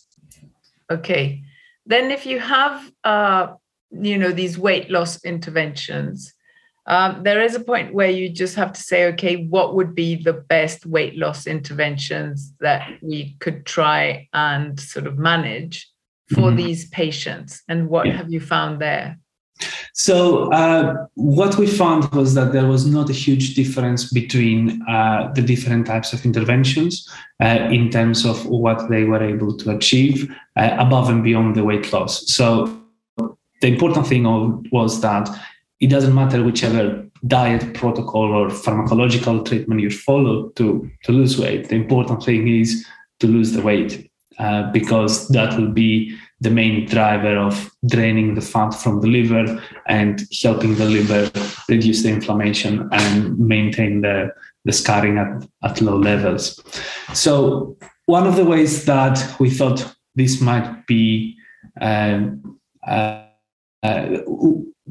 Okay, 0.91 1.43
then 1.85 2.11
if 2.11 2.27
you 2.27 2.39
have 2.39 2.93
uh, 3.05 3.55
you 3.91 4.19
know 4.19 4.33
these 4.33 4.59
weight 4.59 4.91
loss 4.91 5.25
interventions, 5.25 6.33
um, 6.87 7.23
there 7.25 7.43
is 7.43 7.55
a 7.55 7.61
point 7.61 7.95
where 7.95 8.11
you 8.11 8.29
just 8.29 8.55
have 8.55 8.73
to 8.73 8.81
say, 8.81 9.07
okay, 9.07 9.47
what 9.47 9.75
would 9.75 9.95
be 9.95 10.23
the 10.23 10.33
best 10.33 10.87
weight 10.87 11.17
loss 11.17 11.47
interventions 11.47 12.53
that 12.61 12.89
we 13.03 13.37
could 13.41 13.67
try 13.67 14.29
and 14.33 14.79
sort 14.79 15.07
of 15.07 15.19
manage 15.19 15.89
for 16.29 16.49
mm-hmm. 16.49 16.57
these 16.57 16.89
patients, 16.91 17.63
and 17.69 17.89
what 17.89 18.07
yeah. 18.07 18.17
have 18.17 18.31
you 18.31 18.41
found 18.41 18.81
there? 18.81 19.19
So 19.95 20.53
uh, 20.53 21.07
what 21.15 21.57
we 21.57 21.67
found 21.67 22.13
was 22.13 22.35
that 22.35 22.53
there 22.53 22.67
was 22.67 22.87
not 22.87 23.09
a 23.09 23.15
huge 23.15 23.55
difference 23.55 24.13
between 24.13 24.83
uh, 24.83 25.33
the 25.35 25.43
different 25.43 25.87
types 25.87 26.13
of 26.13 26.25
interventions 26.25 27.09
uh, 27.43 27.69
in 27.71 27.91
terms 27.91 28.25
of 28.25 28.45
what 28.47 28.89
they 28.91 29.05
were 29.05 29.23
able 29.23 29.57
to 29.57 29.77
achieve 29.77 30.31
uh, 30.57 30.77
above 30.79 31.09
and 31.09 31.25
beyond 31.25 31.55
the 31.55 31.65
weight 31.65 31.93
loss. 31.93 32.27
So 32.29 32.79
the 33.63 33.69
important 33.69 34.07
thing 34.07 34.25
was 34.71 35.01
that 35.01 35.29
it 35.81 35.89
doesn't 35.89 36.15
matter 36.15 36.43
whichever 36.43 37.07
diet 37.27 37.75
protocol 37.75 38.33
or 38.33 38.49
pharmacological 38.49 39.45
treatment 39.47 39.81
you 39.81 39.91
follow 39.91 40.49
to, 40.51 40.91
to 41.05 41.13
lose 41.13 41.39
weight. 41.39 41.69
The 41.69 41.77
important 41.77 42.23
thing 42.23 42.49
is 42.49 42.87
to 43.21 43.27
lose 43.27 43.53
the 43.53 43.63
weight 43.63 44.11
uh, 44.39 44.71
because 44.73 45.29
that 45.29 45.59
will 45.59 45.71
be 45.71 46.17
the 46.41 46.51
main 46.51 46.87
driver 46.87 47.37
of 47.37 47.71
draining 47.89 48.35
the 48.35 48.41
fat 48.41 48.71
from 48.71 49.01
the 49.01 49.09
liver 49.09 49.63
and 49.87 50.23
helping 50.43 50.75
the 50.75 50.85
liver 50.85 51.31
reduce 51.69 52.03
the 52.03 52.11
inflammation 52.11 52.89
and 52.93 53.39
maintain 53.39 54.03
the, 54.03 54.31
the 54.65 54.73
scarring 54.73 55.17
at, 55.19 55.45
at 55.65 55.81
low 55.81 55.97
levels. 55.97 56.61
So, 57.15 57.77
one 58.05 58.27
of 58.27 58.37
the 58.37 58.45
ways 58.45 58.85
that 58.85 59.35
we 59.41 59.51
thought 59.51 59.95
this 60.15 60.41
might 60.41 60.87
be 60.87 61.37
um, 61.81 62.59
uh, 62.87 63.25
uh, 63.83 64.07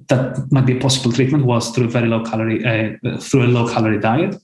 that 0.07 0.47
might 0.51 0.65
be 0.65 0.77
a 0.77 0.79
possible 0.79 1.11
treatment 1.11 1.45
was 1.45 1.71
through 1.71 1.89
very 1.89 2.07
low 2.07 2.23
calorie 2.23 2.63
uh, 2.63 3.17
through 3.17 3.45
a 3.45 3.47
low 3.47 3.67
calorie 3.67 3.99
diet 3.99 4.35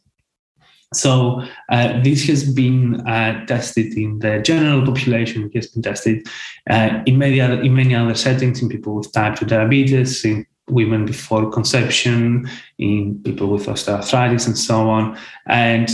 so 0.93 1.41
uh, 1.69 2.01
this 2.01 2.27
has 2.27 2.43
been 2.43 3.07
uh, 3.07 3.45
tested 3.45 3.97
in 3.97 4.19
the 4.19 4.39
general 4.39 4.85
population. 4.85 5.45
It 5.45 5.55
has 5.55 5.67
been 5.67 5.81
tested 5.81 6.27
uh, 6.69 7.01
in 7.05 7.17
many 7.17 7.39
other 7.39 7.61
in 7.61 7.73
many 7.73 7.95
other 7.95 8.15
settings 8.15 8.61
in 8.61 8.67
people 8.67 8.95
with 8.95 9.11
type 9.13 9.37
two 9.37 9.45
diabetes, 9.45 10.25
in 10.25 10.45
women 10.69 11.05
before 11.05 11.49
conception, 11.49 12.49
in 12.77 13.21
people 13.23 13.47
with 13.47 13.67
osteoarthritis, 13.67 14.47
and 14.47 14.57
so 14.57 14.89
on. 14.89 15.17
And 15.47 15.89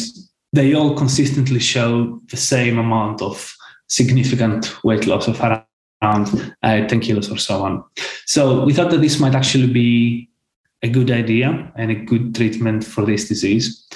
they 0.51 0.73
all 0.73 0.95
consistently 0.95 1.59
show 1.59 2.19
the 2.31 2.37
same 2.37 2.79
amount 2.79 3.21
of 3.21 3.55
significant 3.87 4.83
weight 4.83 5.05
loss 5.05 5.27
of 5.27 5.39
around 5.39 6.53
uh, 6.63 6.87
10 6.87 6.99
kilos 7.01 7.31
or 7.31 7.37
so 7.37 7.63
on. 7.63 7.83
So 8.25 8.65
we 8.65 8.73
thought 8.73 8.91
that 8.91 9.01
this 9.01 9.19
might 9.19 9.35
actually 9.35 9.71
be 9.71 10.29
a 10.81 10.89
good 10.89 11.11
idea 11.11 11.71
and 11.75 11.91
a 11.91 11.95
good 11.95 12.35
treatment 12.35 12.83
for 12.83 13.05
this 13.05 13.27
disease. 13.27 13.87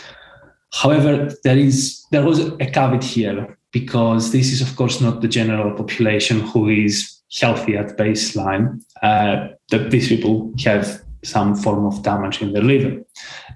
However, 0.74 1.34
there 1.44 1.58
is 1.58 2.06
there 2.12 2.26
was 2.26 2.40
a 2.40 2.66
caveat 2.66 3.04
here 3.04 3.58
because 3.72 4.32
this 4.32 4.52
is, 4.52 4.62
of 4.62 4.76
course, 4.76 5.00
not 5.02 5.22
the 5.22 5.28
general 5.28 5.72
population 5.76 6.42
who 6.42 6.70
is 6.70 7.22
healthy 7.40 7.78
at 7.78 7.98
baseline. 7.98 8.82
Uh, 9.02 9.48
that 9.70 9.92
these 9.92 10.08
people 10.08 10.54
have 10.64 11.02
some 11.24 11.56
form 11.56 11.86
of 11.86 12.04
damage 12.04 12.42
in 12.42 12.52
their 12.54 12.64
liver, 12.64 13.02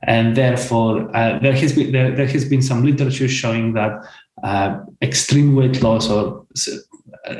and 0.03 0.35
therefore 0.35 1.09
uh, 1.15 1.39
there 1.39 1.53
has 1.53 1.73
been 1.73 1.91
there, 1.91 2.15
there, 2.15 2.27
has 2.27 2.45
been 2.45 2.61
some 2.61 2.83
literature 2.83 3.27
showing 3.27 3.73
that 3.73 4.05
uh, 4.43 4.79
extreme 5.01 5.55
weight 5.55 5.81
loss 5.81 6.09
or 6.09 6.45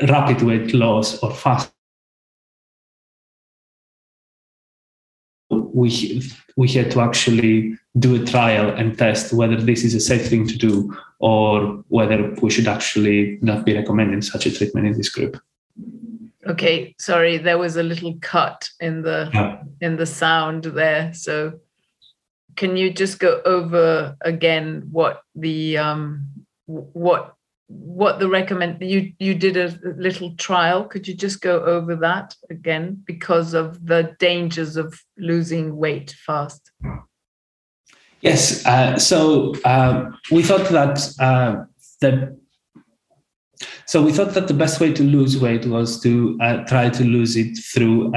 rapid 0.07 0.41
weight 0.41 0.73
loss 0.73 1.19
or 1.19 1.31
fast 1.31 1.71
we 5.73 6.21
we 6.57 6.67
had 6.67 6.91
to 6.91 7.01
actually 7.01 7.77
do 7.99 8.21
a 8.21 8.25
trial 8.25 8.69
and 8.69 8.97
test 8.97 9.33
whether 9.33 9.55
this 9.55 9.83
is 9.83 9.93
a 9.93 9.99
safe 9.99 10.29
thing 10.29 10.47
to 10.47 10.57
do 10.57 10.95
or 11.19 11.83
whether 11.89 12.33
we 12.41 12.49
should 12.49 12.67
actually 12.67 13.37
not 13.41 13.65
be 13.65 13.75
recommending 13.75 14.21
such 14.21 14.45
a 14.45 14.51
treatment 14.51 14.87
in 14.87 14.97
this 14.97 15.09
group 15.09 15.37
okay 16.47 16.95
sorry 16.99 17.37
there 17.37 17.57
was 17.57 17.75
a 17.75 17.83
little 17.83 18.15
cut 18.21 18.69
in 18.79 19.01
the 19.01 19.29
yeah. 19.33 19.61
in 19.81 19.95
the 19.97 20.05
sound 20.05 20.63
there 20.65 21.13
so 21.13 21.59
can 22.55 22.77
you 22.77 22.91
just 22.91 23.19
go 23.19 23.41
over 23.45 24.15
again 24.21 24.87
what 24.91 25.23
the 25.35 25.77
um 25.77 26.27
what 26.65 27.35
what 27.67 28.19
the 28.19 28.29
recommend 28.29 28.81
you 28.81 29.13
you 29.19 29.33
did 29.33 29.57
a 29.57 29.77
little 29.97 30.35
trial. 30.35 30.83
Could 30.85 31.07
you 31.07 31.15
just 31.15 31.41
go 31.41 31.63
over 31.63 31.95
that 31.97 32.35
again 32.49 33.01
because 33.05 33.53
of 33.53 33.85
the 33.85 34.15
dangers 34.19 34.77
of 34.77 34.99
losing 35.17 35.75
weight 35.75 36.15
fast? 36.25 36.71
Yes 38.21 38.65
uh, 38.65 38.97
so 38.97 39.53
uh, 39.65 40.11
we 40.31 40.43
thought 40.43 40.69
that 40.69 40.99
uh, 41.19 41.65
the 42.01 42.37
so 43.87 44.01
we 44.03 44.11
thought 44.11 44.33
that 44.33 44.47
the 44.47 44.53
best 44.53 44.79
way 44.79 44.91
to 44.93 45.03
lose 45.03 45.39
weight 45.39 45.65
was 45.65 46.01
to 46.01 46.37
uh, 46.41 46.63
try 46.65 46.89
to 46.89 47.03
lose 47.03 47.35
it 47.35 47.57
through 47.73 48.11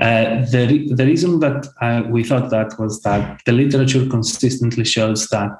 uh, 0.00 0.44
the, 0.50 0.92
the 0.94 1.06
reason 1.06 1.40
that 1.40 1.66
uh, 1.80 2.02
we 2.08 2.24
thought 2.24 2.50
that 2.50 2.78
was 2.78 3.02
that 3.02 3.40
the 3.46 3.52
literature 3.52 4.06
consistently 4.06 4.84
shows 4.84 5.28
that 5.28 5.50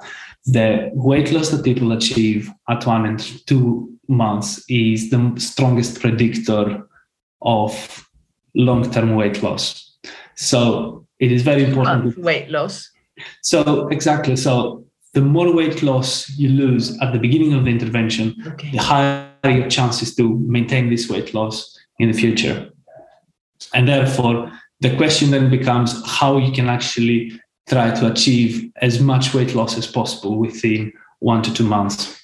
the 0.45 0.89
weight 0.93 1.31
loss 1.31 1.49
that 1.49 1.63
people 1.63 1.91
achieve 1.91 2.49
at 2.69 2.85
one 2.85 3.05
and 3.05 3.19
two 3.47 3.91
months 4.07 4.63
is 4.69 5.09
the 5.09 5.33
strongest 5.37 5.99
predictor 5.99 6.87
of 7.41 8.09
long 8.55 8.89
term 8.91 9.15
weight 9.15 9.43
loss. 9.43 9.97
So 10.35 11.05
it 11.19 11.31
is 11.31 11.41
very 11.41 11.63
important. 11.65 12.17
weight 12.17 12.49
loss. 12.49 12.89
So, 13.41 13.87
exactly. 13.87 14.35
So, 14.35 14.85
the 15.13 15.21
more 15.21 15.51
weight 15.51 15.81
loss 15.81 16.29
you 16.37 16.49
lose 16.49 16.99
at 17.01 17.11
the 17.11 17.17
beginning 17.17 17.53
of 17.53 17.65
the 17.65 17.71
intervention, 17.71 18.35
okay. 18.45 18.71
the 18.71 18.77
higher 18.77 19.27
your 19.45 19.67
chances 19.67 20.13
to 20.15 20.37
maintain 20.39 20.89
this 20.89 21.09
weight 21.09 21.33
loss 21.33 21.75
in 21.97 22.11
the 22.11 22.17
future. 22.17 22.69
And 23.73 23.87
therefore, 23.87 24.51
the 24.81 24.95
question 24.95 25.31
then 25.31 25.49
becomes 25.49 26.01
how 26.05 26.37
you 26.37 26.51
can 26.51 26.69
actually 26.69 27.39
try 27.67 27.91
to 27.91 28.11
achieve 28.11 28.71
as 28.81 28.99
much 28.99 29.33
weight 29.33 29.55
loss 29.55 29.77
as 29.77 29.87
possible 29.87 30.37
within 30.37 30.93
one 31.19 31.41
to 31.43 31.53
two 31.53 31.67
months. 31.67 32.21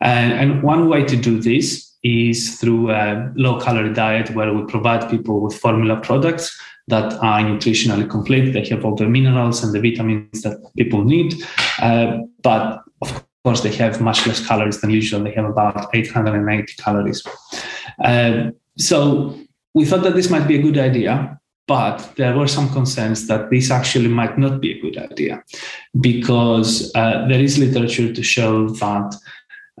And, 0.00 0.32
and 0.32 0.62
one 0.62 0.88
way 0.88 1.04
to 1.04 1.16
do 1.16 1.40
this 1.40 1.92
is 2.02 2.60
through 2.60 2.90
a 2.90 3.32
low 3.34 3.58
calorie 3.60 3.94
diet 3.94 4.30
where 4.30 4.52
we 4.52 4.64
provide 4.66 5.10
people 5.10 5.40
with 5.40 5.56
formula 5.56 5.98
products 6.00 6.56
that 6.88 7.14
are 7.14 7.40
nutritionally 7.40 8.08
complete. 8.08 8.52
They 8.52 8.64
have 8.66 8.84
all 8.84 8.94
the 8.94 9.08
minerals 9.08 9.64
and 9.64 9.72
the 9.72 9.80
vitamins 9.80 10.42
that 10.42 10.58
people 10.76 11.04
need. 11.04 11.34
Uh, 11.80 12.18
but 12.42 12.82
of 13.00 13.24
course, 13.44 13.62
they 13.62 13.72
have 13.76 14.02
much 14.02 14.26
less 14.26 14.46
calories 14.46 14.82
than 14.82 14.90
usual. 14.90 15.24
They 15.24 15.32
have 15.32 15.46
about 15.46 15.94
880 15.94 16.74
calories. 16.74 17.26
Uh, 18.02 18.50
so 18.76 19.38
we 19.74 19.84
thought 19.84 20.04
that 20.04 20.14
this 20.14 20.30
might 20.30 20.46
be 20.46 20.56
a 20.56 20.62
good 20.62 20.78
idea, 20.78 21.38
but 21.66 22.12
there 22.16 22.36
were 22.36 22.46
some 22.46 22.70
concerns 22.70 23.26
that 23.26 23.50
this 23.50 23.70
actually 23.70 24.08
might 24.08 24.38
not 24.38 24.60
be 24.60 24.72
a 24.72 24.80
good 24.80 24.96
idea 24.96 25.42
because 26.00 26.92
uh, 26.94 27.26
there 27.26 27.40
is 27.40 27.58
literature 27.58 28.12
to 28.12 28.22
show 28.22 28.68
that 28.68 29.16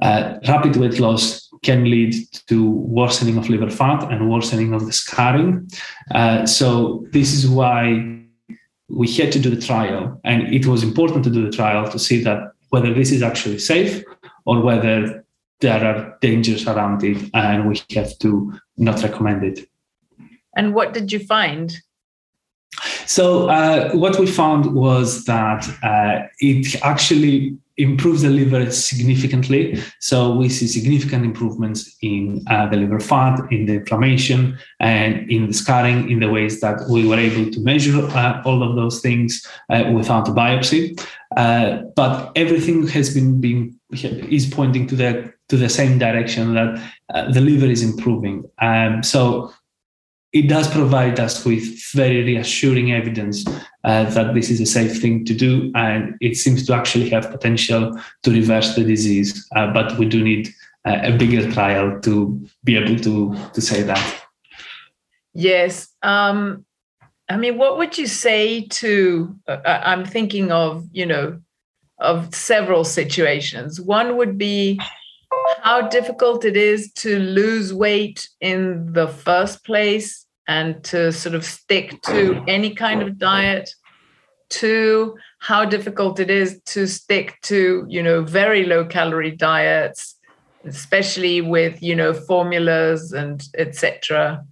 uh, 0.02 0.38
rapid 0.48 0.76
weight 0.76 0.98
loss 0.98 1.48
can 1.62 1.84
lead 1.84 2.14
to 2.48 2.70
worsening 2.70 3.38
of 3.38 3.48
liver 3.48 3.70
fat 3.70 4.10
and 4.12 4.30
worsening 4.30 4.74
of 4.74 4.84
the 4.86 4.92
scarring. 4.92 5.70
Uh, 6.10 6.44
so, 6.44 7.06
this 7.12 7.32
is 7.32 7.48
why 7.48 8.20
we 8.88 9.10
had 9.12 9.32
to 9.32 9.38
do 9.38 9.50
the 9.50 9.60
trial, 9.60 10.20
and 10.24 10.42
it 10.52 10.66
was 10.66 10.82
important 10.82 11.24
to 11.24 11.30
do 11.30 11.44
the 11.44 11.56
trial 11.56 11.88
to 11.90 11.98
see 11.98 12.22
that 12.22 12.52
whether 12.70 12.92
this 12.92 13.12
is 13.12 13.22
actually 13.22 13.58
safe 13.58 14.02
or 14.46 14.60
whether 14.60 15.24
there 15.60 15.84
are 15.84 16.18
dangers 16.20 16.66
around 16.66 17.02
it, 17.04 17.30
and 17.32 17.68
we 17.68 17.80
have 17.94 18.18
to 18.18 18.52
not 18.76 19.02
recommend 19.02 19.44
it. 19.44 19.66
And 20.56 20.74
what 20.74 20.92
did 20.92 21.12
you 21.12 21.18
find? 21.18 21.76
So 23.06 23.48
uh, 23.48 23.92
what 23.92 24.18
we 24.18 24.26
found 24.26 24.74
was 24.74 25.24
that 25.24 25.68
uh, 25.82 26.26
it 26.40 26.82
actually 26.82 27.56
improves 27.76 28.22
the 28.22 28.30
liver 28.30 28.70
significantly. 28.70 29.82
So 29.98 30.34
we 30.34 30.48
see 30.48 30.66
significant 30.68 31.24
improvements 31.24 31.96
in 32.02 32.44
uh, 32.48 32.68
the 32.68 32.76
liver 32.76 33.00
fat, 33.00 33.40
in 33.50 33.66
the 33.66 33.74
inflammation, 33.74 34.58
and 34.78 35.28
in 35.28 35.48
the 35.48 35.52
scarring 35.52 36.08
in 36.08 36.20
the 36.20 36.30
ways 36.30 36.60
that 36.60 36.88
we 36.88 37.06
were 37.06 37.18
able 37.18 37.50
to 37.50 37.60
measure 37.60 38.00
uh, 38.10 38.42
all 38.44 38.62
of 38.62 38.76
those 38.76 39.00
things 39.00 39.44
uh, 39.70 39.90
without 39.92 40.28
a 40.28 40.32
biopsy. 40.32 40.98
Uh, 41.36 41.82
but 41.96 42.30
everything 42.36 42.86
has 42.86 43.12
been 43.12 43.40
being 43.40 43.78
is 43.90 44.46
pointing 44.46 44.86
to 44.86 44.94
the 44.94 45.32
to 45.48 45.56
the 45.56 45.68
same 45.68 45.98
direction 45.98 46.54
that 46.54 46.80
the 47.34 47.40
liver 47.40 47.66
is 47.66 47.82
improving. 47.82 48.44
Um, 48.62 49.02
so 49.02 49.52
it 50.34 50.48
does 50.48 50.68
provide 50.68 51.20
us 51.20 51.44
with 51.44 51.80
very 51.92 52.24
reassuring 52.24 52.92
evidence 52.92 53.44
uh, 53.84 54.04
that 54.10 54.34
this 54.34 54.50
is 54.50 54.60
a 54.60 54.66
safe 54.66 55.00
thing 55.00 55.24
to 55.24 55.32
do, 55.32 55.70
and 55.76 56.16
it 56.20 56.36
seems 56.36 56.66
to 56.66 56.74
actually 56.74 57.08
have 57.08 57.30
potential 57.30 57.96
to 58.24 58.30
reverse 58.32 58.74
the 58.74 58.82
disease. 58.82 59.48
Uh, 59.54 59.72
but 59.72 59.96
we 59.96 60.06
do 60.06 60.22
need 60.24 60.48
uh, 60.84 60.98
a 61.04 61.16
bigger 61.16 61.50
trial 61.52 62.00
to 62.00 62.44
be 62.64 62.76
able 62.76 62.96
to 62.96 63.36
to 63.52 63.60
say 63.60 63.82
that. 63.82 64.22
Yes. 65.34 65.88
Um, 66.02 66.66
I 67.28 67.36
mean, 67.36 67.56
what 67.56 67.78
would 67.78 67.96
you 67.96 68.08
say 68.08 68.66
to? 68.82 69.34
Uh, 69.46 69.52
uh, 69.64 69.82
I'm 69.84 70.04
thinking 70.04 70.50
of 70.50 70.84
you 70.92 71.06
know 71.06 71.40
of 71.98 72.34
several 72.34 72.82
situations. 72.82 73.80
One 73.80 74.16
would 74.16 74.36
be 74.36 74.80
how 75.62 75.88
difficult 75.88 76.44
it 76.44 76.56
is 76.56 76.92
to 76.92 77.20
lose 77.20 77.72
weight 77.72 78.28
in 78.40 78.92
the 78.92 79.06
first 79.06 79.64
place 79.64 80.23
and 80.48 80.82
to 80.84 81.12
sort 81.12 81.34
of 81.34 81.44
stick 81.44 82.00
to 82.02 82.42
any 82.46 82.74
kind 82.74 83.02
of 83.02 83.18
diet 83.18 83.70
to 84.50 85.16
how 85.38 85.64
difficult 85.64 86.20
it 86.20 86.30
is 86.30 86.60
to 86.66 86.86
stick 86.86 87.38
to 87.42 87.84
you 87.88 88.02
know 88.02 88.22
very 88.22 88.64
low 88.64 88.84
calorie 88.84 89.30
diets 89.30 90.16
especially 90.64 91.40
with 91.40 91.82
you 91.82 91.94
know 91.94 92.12
formulas 92.12 93.12
and 93.12 93.48
etc 93.58 94.44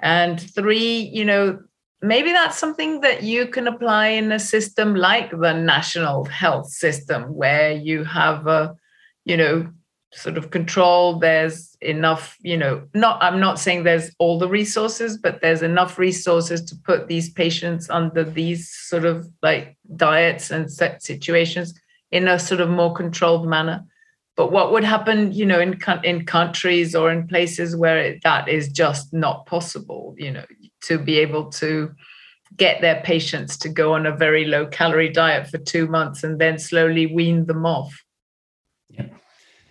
and 0.00 0.40
three 0.54 1.10
you 1.12 1.24
know 1.24 1.58
maybe 2.02 2.32
that's 2.32 2.58
something 2.58 3.00
that 3.00 3.22
you 3.22 3.46
can 3.46 3.66
apply 3.66 4.08
in 4.08 4.30
a 4.32 4.38
system 4.38 4.94
like 4.94 5.30
the 5.30 5.52
national 5.52 6.24
health 6.24 6.68
system 6.68 7.34
where 7.34 7.72
you 7.72 8.04
have 8.04 8.46
a 8.46 8.74
you 9.24 9.36
know 9.36 9.68
sort 10.12 10.38
of 10.38 10.50
control. 10.50 11.18
There's 11.18 11.68
enough 11.80 12.36
you 12.40 12.56
know 12.56 12.82
not 12.92 13.22
i'm 13.22 13.38
not 13.38 13.58
saying 13.58 13.84
there's 13.84 14.10
all 14.18 14.38
the 14.38 14.48
resources 14.48 15.16
but 15.16 15.40
there's 15.40 15.62
enough 15.62 15.96
resources 15.96 16.60
to 16.60 16.74
put 16.84 17.06
these 17.06 17.30
patients 17.30 17.88
under 17.88 18.24
these 18.24 18.68
sort 18.68 19.04
of 19.04 19.28
like 19.42 19.76
diets 19.94 20.50
and 20.50 20.70
set 20.70 21.02
situations 21.02 21.78
in 22.10 22.26
a 22.26 22.38
sort 22.38 22.60
of 22.60 22.70
more 22.70 22.92
controlled 22.94 23.46
manner. 23.46 23.84
But 24.34 24.50
what 24.50 24.72
would 24.72 24.82
happen 24.82 25.32
you 25.32 25.46
know 25.46 25.60
in 25.60 25.78
in 26.02 26.26
countries 26.26 26.96
or 26.96 27.12
in 27.12 27.28
places 27.28 27.76
where 27.76 27.98
it, 27.98 28.22
that 28.24 28.48
is 28.48 28.68
just 28.68 29.12
not 29.12 29.46
possible 29.46 30.16
you 30.18 30.32
know 30.32 30.44
to 30.82 30.98
be 30.98 31.18
able 31.18 31.50
to 31.50 31.92
get 32.56 32.80
their 32.80 33.00
patients 33.02 33.56
to 33.58 33.68
go 33.68 33.92
on 33.92 34.04
a 34.06 34.16
very 34.16 34.46
low 34.46 34.66
calorie 34.66 35.12
diet 35.12 35.46
for 35.46 35.58
2 35.58 35.86
months 35.86 36.24
and 36.24 36.40
then 36.40 36.58
slowly 36.58 37.06
wean 37.06 37.46
them 37.46 37.64
off? 37.66 38.02
Yeah 38.88 39.06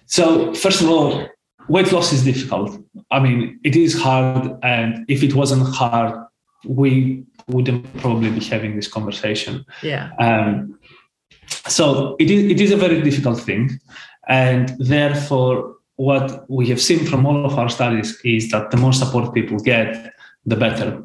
so, 0.08 0.54
first 0.54 0.82
of 0.82 0.89
all, 0.89 1.28
weight 1.67 1.91
loss 1.91 2.12
is 2.13 2.24
difficult. 2.24 2.80
I 3.12 3.20
mean, 3.20 3.60
it 3.63 3.76
is 3.76 4.00
hard. 4.02 4.58
And 4.63 5.06
if 5.08 5.22
it 5.22 5.34
wasn't 5.34 5.67
hard, 5.76 6.17
we 6.65 7.24
wouldn't 7.48 7.86
probably 7.98 8.32
be 8.32 8.43
having 8.43 8.76
this 8.76 8.88
conversation. 8.88 9.65
Yeah. 9.84 10.12
Um, 10.20 10.80
so, 11.67 12.15
it 12.20 12.32
is, 12.32 12.52
it 12.52 12.62
is 12.62 12.72
a 12.72 12.78
very 12.78 13.02
difficult 13.02 13.39
thing. 13.39 13.80
And 14.28 14.76
therefore, 14.80 15.76
what 15.98 16.50
we 16.50 16.67
have 16.67 16.82
seen 16.82 17.06
from 17.06 17.26
all 17.26 17.46
of 17.46 17.58
our 17.58 17.70
studies 17.70 18.20
is 18.24 18.50
that 18.52 18.72
the 18.72 18.78
more 18.78 18.93
support 18.93 19.34
people 19.34 19.60
get, 19.60 20.13
the 20.46 20.56
better. 20.56 21.04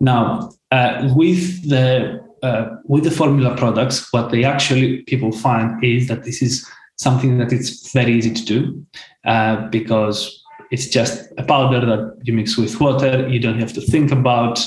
Now, 0.00 0.50
uh, 0.70 1.12
with 1.14 1.68
the 1.68 2.22
uh, 2.42 2.76
with 2.84 3.04
the 3.04 3.10
formula 3.10 3.56
products, 3.56 4.12
what 4.12 4.30
they 4.30 4.44
actually 4.44 5.02
people 5.02 5.32
find 5.32 5.82
is 5.82 6.08
that 6.08 6.24
this 6.24 6.42
is 6.42 6.68
something 6.96 7.38
that 7.38 7.52
it's 7.52 7.92
very 7.92 8.12
easy 8.12 8.32
to 8.32 8.44
do 8.44 8.86
uh, 9.24 9.68
because 9.68 10.42
it's 10.70 10.88
just 10.88 11.32
a 11.38 11.44
powder 11.44 11.84
that 11.84 12.18
you 12.24 12.32
mix 12.32 12.56
with 12.56 12.80
water. 12.80 13.28
You 13.28 13.38
don't 13.38 13.58
have 13.58 13.72
to 13.74 13.80
think 13.80 14.10
about 14.10 14.66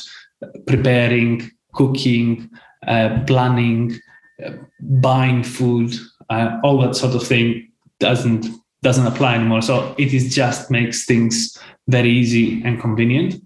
preparing, 0.66 1.52
cooking, 1.74 2.50
uh, 2.88 3.24
planning, 3.26 4.00
uh, 4.46 4.52
buying 4.80 5.44
food, 5.44 5.94
uh, 6.30 6.60
all 6.64 6.80
that 6.82 6.96
sort 6.96 7.16
of 7.16 7.26
thing 7.26 7.72
doesn't 8.00 8.46
doesn't 8.84 9.08
apply 9.08 9.36
anymore. 9.36 9.62
So 9.62 9.96
it 9.98 10.14
is 10.14 10.36
just 10.36 10.70
makes 10.70 11.06
things 11.06 11.58
very 11.88 12.10
easy 12.10 12.62
and 12.64 12.80
convenient. 12.80 13.42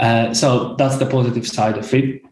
Uh, 0.00 0.32
so 0.32 0.74
that's 0.76 0.96
the 0.96 1.06
positive 1.06 1.46
side 1.46 1.76
of 1.76 1.92
it. 1.92 2.22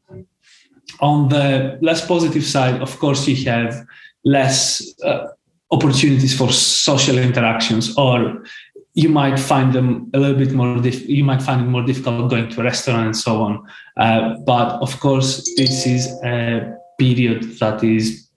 On 1.00 1.28
the 1.28 1.78
less 1.82 2.06
positive 2.06 2.44
side, 2.44 2.80
of 2.80 2.98
course, 2.98 3.28
you 3.28 3.36
have 3.50 3.84
less 4.24 4.94
uh, 5.02 5.26
opportunities 5.70 6.36
for 6.36 6.52
social 6.52 7.18
interactions 7.18 7.96
or 7.96 8.44
you 8.94 9.08
might 9.08 9.38
find 9.38 9.72
them 9.72 10.10
a 10.14 10.18
little 10.18 10.36
bit 10.36 10.52
more 10.52 10.80
dif- 10.80 11.08
you 11.08 11.24
might 11.24 11.42
find 11.42 11.60
it 11.62 11.64
more 11.64 11.82
difficult 11.82 12.30
going 12.30 12.48
to 12.48 12.60
a 12.60 12.64
restaurant 12.64 13.06
and 13.06 13.16
so 13.16 13.42
on. 13.42 13.66
Uh, 13.96 14.36
but 14.46 14.80
of 14.80 14.98
course 15.00 15.42
this 15.56 15.86
is 15.86 16.06
a 16.24 16.76
period 16.98 17.42
that 17.58 17.82
is 17.82 18.28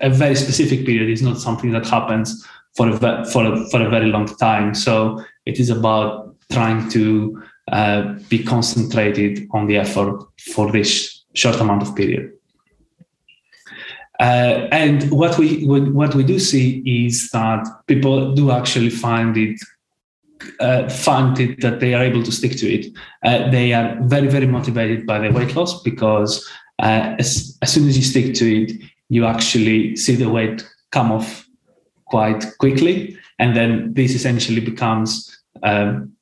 a 0.00 0.10
very 0.10 0.34
specific 0.34 0.84
period. 0.84 1.08
It's 1.08 1.22
not 1.22 1.38
something 1.38 1.70
that 1.72 1.86
happens 1.86 2.46
for 2.76 2.88
a, 2.88 3.24
for 3.26 3.52
a, 3.52 3.70
for 3.70 3.82
a 3.82 3.88
very 3.88 4.06
long 4.06 4.26
time. 4.26 4.74
So 4.74 5.24
it 5.46 5.58
is 5.58 5.70
about 5.70 6.36
trying 6.50 6.90
to 6.90 7.42
uh, 7.70 8.14
be 8.28 8.42
concentrated 8.42 9.48
on 9.52 9.66
the 9.68 9.78
effort 9.78 10.22
for 10.54 10.70
this 10.70 11.24
short 11.34 11.60
amount 11.60 11.82
of 11.82 11.96
period 11.96 12.32
uh, 14.22 14.68
and 14.70 15.10
what 15.10 15.36
we 15.36 15.64
what 15.66 16.14
we 16.14 16.22
do 16.22 16.38
see 16.38 16.80
is 16.86 17.28
that 17.30 17.66
people 17.88 18.32
do 18.36 18.52
actually 18.52 18.88
find 18.88 19.36
it 19.36 19.60
uh, 20.60 20.88
find 20.88 21.40
it 21.40 21.60
that 21.60 21.80
they 21.80 21.92
are 21.92 22.04
able 22.04 22.22
to 22.22 22.30
stick 22.30 22.52
to 22.52 22.72
it. 22.72 22.86
Uh, 23.24 23.50
they 23.50 23.72
are 23.72 23.98
very 24.02 24.28
very 24.28 24.46
motivated 24.46 25.04
by 25.06 25.18
the 25.18 25.32
weight 25.32 25.56
loss 25.56 25.82
because 25.82 26.48
uh, 26.78 27.16
as, 27.18 27.58
as 27.62 27.72
soon 27.72 27.88
as 27.88 27.96
you 27.96 28.04
stick 28.04 28.32
to 28.34 28.62
it, 28.62 28.70
you 29.08 29.26
actually 29.26 29.96
see 29.96 30.14
the 30.14 30.30
weight 30.30 30.64
come 30.92 31.10
off 31.10 31.44
quite 32.04 32.44
quickly, 32.58 33.18
and 33.40 33.56
then 33.56 33.92
this 33.92 34.14
essentially 34.14 34.60
becomes 34.60 35.36
um, 35.64 36.12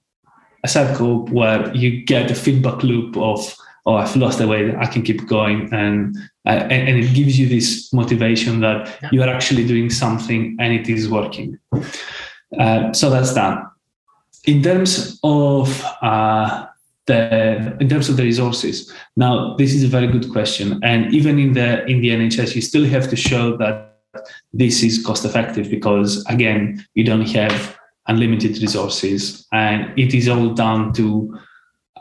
a 0.65 0.69
circle 0.69 1.27
where 1.27 1.71
you 1.77 2.03
get 2.07 2.31
a 2.31 2.35
feedback 2.35 2.83
loop 2.83 3.15
of 3.19 3.55
oh 3.87 3.95
i've 3.95 4.17
lost 4.17 4.39
the 4.39 4.47
weight 4.47 4.75
i 4.77 4.87
can 4.87 5.03
keep 5.03 5.27
going. 5.27 5.73
And 5.73 6.17
uh, 6.47 6.67
and, 6.75 6.89
and, 6.89 6.99
it 6.99 7.15
gives 7.15 7.39
you 7.39 7.49
this 7.49 7.93
motivation 7.93 8.61
that 8.61 8.99
yeah. 9.03 9.09
you 9.13 9.23
are 9.23 9.29
actually 9.29 9.67
doing 9.67 9.91
something 9.91 10.57
and 10.59 10.73
it 10.73 10.89
is 10.89 11.09
working. 11.09 11.59
Uh, 12.59 12.93
so 12.93 13.11
that's 13.11 13.35
that. 13.35 13.63
In 14.47 14.63
terms 14.63 15.21
of 15.23 15.85
uh, 16.01 16.67
the 17.07 17.77
in 17.81 17.89
terms 17.89 18.09
of 18.09 18.17
the 18.17 18.23
resources 18.23 18.93
now 19.17 19.55
this 19.57 19.75
is 19.75 19.85
a 19.85 19.89
very 19.89 20.07
good 20.07 20.31
question. 20.33 20.81
And 20.83 21.13
even 21.15 21.39
in 21.39 21.53
the 21.53 21.85
in 21.87 22.01
the 22.01 22.11
nhs 22.11 22.55
you 22.55 22.63
still 22.63 22.87
have 22.87 23.09
to 23.11 23.17
show 23.17 23.57
that 23.59 23.99
this 24.53 24.83
is 24.83 25.05
cost 25.05 25.25
effective 25.25 25.71
because 25.71 26.25
again 26.27 26.85
you 26.95 27.05
don't 27.05 27.29
have 27.29 27.77
unlimited 28.09 28.61
resources 28.61 29.47
and 29.53 29.97
it 29.99 30.15
is 30.15 30.29
all 30.29 30.55
down 30.55 30.93
to 30.95 31.39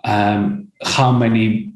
um, 0.05 0.68
how 0.83 1.11
many 1.11 1.73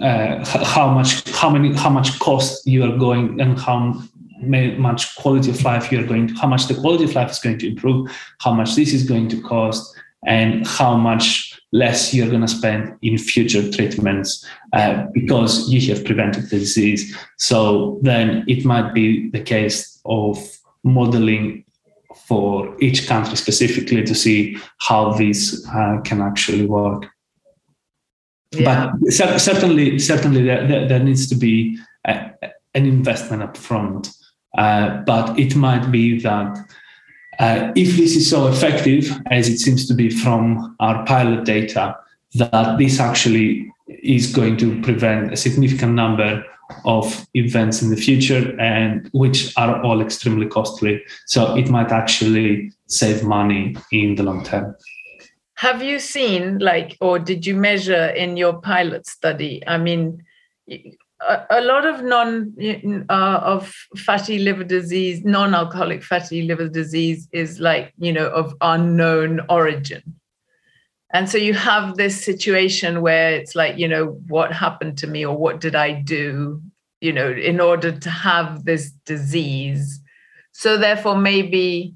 uh, 0.00 0.44
how 0.44 0.90
much 0.90 1.28
how 1.30 1.50
many 1.50 1.74
how 1.74 1.90
much 1.90 2.18
cost 2.18 2.66
you 2.66 2.84
are 2.84 2.96
going 2.96 3.40
and 3.40 3.58
how 3.58 3.94
much 4.42 5.14
quality 5.16 5.50
of 5.50 5.62
life 5.62 5.92
you 5.92 6.00
are 6.00 6.06
going 6.06 6.26
to 6.28 6.34
how 6.34 6.48
much 6.48 6.66
the 6.66 6.74
quality 6.74 7.04
of 7.04 7.14
life 7.14 7.30
is 7.30 7.38
going 7.38 7.58
to 7.58 7.68
improve 7.68 8.10
how 8.40 8.52
much 8.52 8.74
this 8.74 8.92
is 8.92 9.04
going 9.04 9.28
to 9.28 9.40
cost 9.42 9.94
and 10.26 10.66
how 10.66 10.96
much 10.96 11.60
less 11.72 12.14
you're 12.14 12.28
going 12.28 12.40
to 12.40 12.48
spend 12.48 12.96
in 13.02 13.18
future 13.18 13.70
treatments 13.70 14.46
uh, 14.72 15.04
because 15.12 15.68
you 15.68 15.80
have 15.92 16.04
prevented 16.04 16.48
the 16.48 16.58
disease. 16.58 17.16
So 17.38 17.98
then 18.02 18.44
it 18.46 18.64
might 18.64 18.94
be 18.94 19.28
the 19.30 19.40
case 19.40 20.00
of 20.04 20.38
modeling 20.84 21.64
for 22.14 22.74
each 22.80 23.08
country 23.08 23.36
specifically 23.36 24.04
to 24.04 24.14
see 24.14 24.56
how 24.78 25.12
this 25.12 25.66
uh, 25.74 26.00
can 26.04 26.22
actually 26.22 26.64
work 26.64 27.06
yeah. 28.54 28.92
But 29.00 29.12
certainly, 29.12 29.98
certainly, 29.98 30.42
there, 30.42 30.66
there, 30.66 30.88
there 30.88 30.98
needs 30.98 31.28
to 31.28 31.34
be 31.34 31.78
a, 32.06 32.30
an 32.74 32.86
investment 32.86 33.42
up 33.42 33.56
front. 33.56 34.10
Uh, 34.56 35.02
but 35.02 35.38
it 35.38 35.56
might 35.56 35.90
be 35.90 36.20
that 36.20 36.56
uh, 37.38 37.72
if 37.74 37.96
this 37.96 38.14
is 38.14 38.28
so 38.28 38.46
effective 38.46 39.10
as 39.30 39.48
it 39.48 39.58
seems 39.58 39.86
to 39.88 39.94
be 39.94 40.10
from 40.10 40.76
our 40.80 41.04
pilot 41.06 41.44
data, 41.44 41.96
that 42.34 42.78
this 42.78 43.00
actually 43.00 43.70
is 43.88 44.32
going 44.32 44.56
to 44.58 44.80
prevent 44.82 45.32
a 45.32 45.36
significant 45.36 45.94
number 45.94 46.44
of 46.84 47.26
events 47.34 47.82
in 47.82 47.90
the 47.90 47.96
future 47.96 48.58
and 48.58 49.08
which 49.12 49.52
are 49.56 49.82
all 49.82 50.00
extremely 50.00 50.46
costly 50.46 51.02
so 51.26 51.54
it 51.56 51.68
might 51.68 51.92
actually 51.92 52.72
save 52.86 53.22
money 53.22 53.76
in 53.92 54.14
the 54.14 54.22
long 54.22 54.42
term 54.42 54.74
have 55.64 55.82
you 55.82 55.98
seen 55.98 56.58
like 56.58 56.94
or 57.00 57.18
did 57.18 57.46
you 57.46 57.56
measure 57.56 58.06
in 58.08 58.36
your 58.36 58.60
pilot 58.60 59.06
study? 59.06 59.62
I 59.66 59.78
mean 59.78 60.22
a, 60.68 61.62
lot 61.62 61.86
of 61.86 62.04
non 62.04 62.54
uh, 63.08 63.40
of 63.54 63.72
fatty 63.96 64.38
liver 64.40 64.64
disease 64.64 65.24
non-alcoholic 65.24 66.02
fatty 66.02 66.42
liver 66.42 66.68
disease 66.68 67.28
is 67.32 67.60
like 67.60 67.94
you 67.96 68.12
know 68.12 68.28
of 68.28 68.54
unknown 68.60 69.40
origin. 69.48 70.02
And 71.14 71.30
so 71.30 71.38
you 71.38 71.54
have 71.54 71.96
this 71.96 72.22
situation 72.22 73.00
where 73.00 73.30
it's 73.30 73.54
like 73.54 73.78
you 73.78 73.88
know 73.88 74.20
what 74.28 74.52
happened 74.52 74.98
to 74.98 75.06
me 75.06 75.24
or 75.24 75.34
what 75.34 75.62
did 75.62 75.74
i 75.74 75.92
do 75.92 76.60
you 77.00 77.12
know 77.12 77.30
in 77.30 77.58
order 77.58 77.90
to 77.90 78.10
have 78.10 78.66
this 78.66 78.90
disease? 79.06 79.98
So 80.52 80.76
therefore 80.76 81.16
maybe 81.16 81.94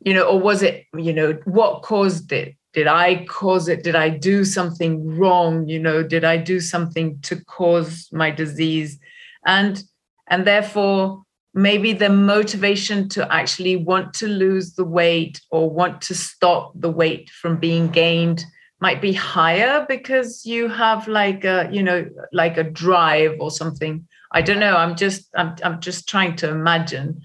you 0.00 0.14
know 0.14 0.24
or 0.24 0.40
was 0.40 0.62
it 0.62 0.86
you 0.96 1.12
know 1.12 1.38
what 1.44 1.82
caused 1.82 2.32
it 2.32 2.56
did 2.74 2.86
i 2.86 3.24
cause 3.26 3.68
it? 3.68 3.82
Did 3.82 3.94
i 3.94 4.08
do 4.08 4.44
something 4.44 5.16
wrong? 5.16 5.68
You 5.68 5.78
know 5.78 6.02
did 6.02 6.24
i 6.24 6.36
do 6.36 6.60
something 6.60 7.18
to 7.22 7.42
cause 7.44 8.08
my 8.12 8.30
disease? 8.30 8.98
And 9.46 9.82
and 10.26 10.46
therefore 10.46 11.22
maybe 11.54 11.92
the 11.92 12.08
motivation 12.08 13.08
to 13.08 13.32
actually 13.32 13.76
want 13.76 14.12
to 14.14 14.26
lose 14.26 14.74
the 14.74 14.84
weight 14.84 15.40
or 15.50 15.70
want 15.70 16.02
to 16.02 16.14
stop 16.14 16.72
the 16.74 16.90
weight 16.90 17.30
from 17.30 17.56
being 17.56 17.88
gained 17.88 18.44
might 18.80 19.00
be 19.00 19.12
higher 19.12 19.86
because 19.88 20.44
you 20.44 20.68
have 20.68 21.06
like 21.06 21.44
a 21.44 21.68
you 21.72 21.82
know 21.82 22.06
like 22.32 22.58
a 22.58 22.64
drive 22.64 23.36
or 23.40 23.50
something. 23.50 24.06
I 24.32 24.42
don't 24.42 24.58
know. 24.58 24.76
I'm 24.76 24.96
just 24.96 25.28
i'm, 25.36 25.54
I'm 25.62 25.80
just 25.80 26.08
trying 26.08 26.36
to 26.36 26.50
imagine 26.50 27.22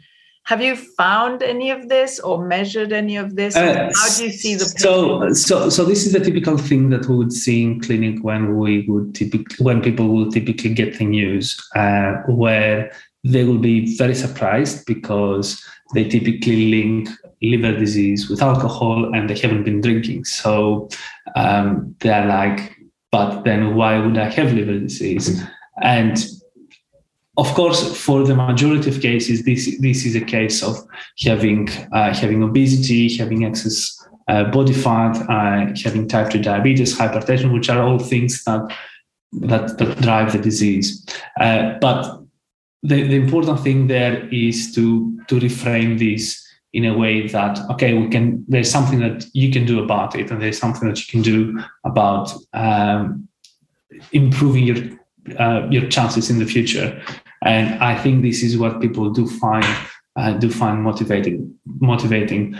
have 0.49 0.61
you 0.61 0.75
found 0.75 1.43
any 1.43 1.69
of 1.69 1.89
this 1.89 2.19
or 2.19 2.43
measured 2.43 2.91
any 2.91 3.17
of 3.23 3.35
this 3.35 3.55
uh, 3.55 3.91
how 3.95 4.09
do 4.17 4.23
you 4.25 4.31
see 4.31 4.55
the 4.55 4.65
so 4.65 5.31
so 5.33 5.69
so 5.69 5.85
this 5.85 6.05
is 6.05 6.13
the 6.13 6.19
typical 6.19 6.57
thing 6.57 6.89
that 6.89 7.05
we 7.07 7.15
would 7.15 7.33
see 7.33 7.63
in 7.63 7.79
clinic 7.79 8.23
when 8.23 8.57
we 8.57 8.85
would 8.87 9.13
typically 9.13 9.63
when 9.63 9.81
people 9.81 10.07
will 10.07 10.31
typically 10.31 10.73
get 10.73 10.97
the 10.97 11.05
news 11.05 11.45
uh, 11.75 12.13
where 12.27 12.91
they 13.23 13.43
will 13.43 13.57
be 13.57 13.95
very 13.97 14.15
surprised 14.15 14.85
because 14.85 15.61
they 15.93 16.07
typically 16.07 16.69
link 16.71 17.09
liver 17.41 17.77
disease 17.77 18.29
with 18.29 18.41
alcohol 18.41 19.13
and 19.13 19.29
they 19.29 19.37
haven't 19.37 19.63
been 19.63 19.81
drinking. 19.81 20.25
So 20.25 20.89
um, 21.35 21.95
they're 21.99 22.25
like, 22.25 22.77
but 23.11 23.43
then 23.43 23.75
why 23.75 23.97
would 23.99 24.17
I 24.17 24.29
have 24.29 24.53
liver 24.53 24.79
disease? 24.79 25.41
And 25.81 26.17
of 27.39 27.53
course, 27.53 27.95
for 28.05 28.23
the 28.23 28.35
majority 28.35 28.89
of 28.89 29.01
cases, 29.01 29.43
this 29.43 29.79
this 29.79 30.05
is 30.05 30.15
a 30.15 30.25
case 30.37 30.61
of 30.61 30.75
having 31.25 31.69
uh, 31.93 32.13
having 32.13 32.43
obesity, 32.43 33.15
having 33.15 33.45
excess 33.45 33.97
uh, 34.27 34.43
body 34.51 34.73
fat, 34.73 35.15
uh, 35.29 35.73
having 35.83 36.07
type 36.07 36.29
two 36.31 36.41
diabetes, 36.41 36.97
hypertension, 36.97 37.53
which 37.53 37.69
are 37.69 37.81
all 37.81 37.97
things 37.97 38.43
that 38.43 38.61
that, 39.31 39.77
that 39.77 40.01
drive 40.01 40.33
the 40.33 40.39
disease. 40.39 41.05
Uh, 41.39 41.77
but 41.79 42.19
the, 42.83 43.03
the 43.03 43.15
important 43.15 43.59
thing 43.61 43.87
there 43.87 44.27
is 44.33 44.73
to 44.75 45.17
to 45.29 45.39
reframe 45.39 45.97
this 45.97 46.45
in 46.73 46.85
a 46.85 46.97
way 46.97 47.27
that 47.27 47.57
okay 47.71 47.93
we 47.93 48.09
can 48.09 48.45
there's 48.47 48.69
something 48.69 48.99
that 48.99 49.25
you 49.33 49.51
can 49.51 49.65
do 49.65 49.81
about 49.83 50.15
it 50.15 50.29
and 50.29 50.41
there's 50.41 50.59
something 50.59 50.87
that 50.87 50.99
you 50.99 51.07
can 51.09 51.21
do 51.21 51.59
about 51.83 52.31
um, 52.53 53.27
improving 54.11 54.65
your 54.65 54.77
uh, 55.37 55.67
your 55.69 55.87
chances 55.89 56.29
in 56.29 56.39
the 56.39 56.45
future 56.45 57.01
and 57.43 57.81
i 57.83 57.95
think 57.95 58.21
this 58.21 58.43
is 58.43 58.57
what 58.57 58.81
people 58.81 59.09
do 59.09 59.27
find 59.27 59.65
uh, 60.15 60.33
do 60.33 60.49
find 60.49 60.81
motivating 60.81 61.53
motivating 61.79 62.55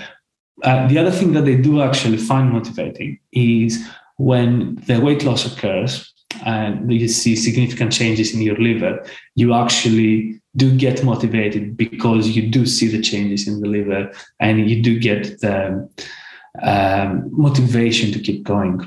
uh, 0.63 0.88
the 0.88 0.98
other 0.98 1.12
thing 1.12 1.34
that 1.34 1.46
they 1.46 1.56
do 1.56 1.82
actually 1.82 2.18
find 2.18 2.52
motivating 2.52 3.20
is 3.32 3.88
when 4.18 4.76
the 4.88 5.00
weight 5.00 5.24
loss 5.24 5.46
occurs 5.46 6.13
and 6.46 6.92
you 6.92 7.08
see 7.08 7.36
significant 7.36 7.92
changes 7.92 8.34
in 8.34 8.42
your 8.42 8.58
liver, 8.58 9.04
you 9.36 9.54
actually 9.54 10.42
do 10.56 10.76
get 10.78 11.04
motivated 11.04 11.78
because 11.78 12.30
you 12.30 12.50
do 12.50 12.65
see 12.65 12.88
the 12.88 13.02
changes 13.02 13.48
in 13.48 13.62
the 13.62 13.68
liver 13.68 14.12
and 14.39 14.70
you 14.70 14.82
do 14.82 15.00
get 15.00 15.39
the 15.42 15.89
um, 16.62 17.30
motivation 17.32 18.12
to 18.12 18.20
keep 18.20 18.44
going. 18.44 18.82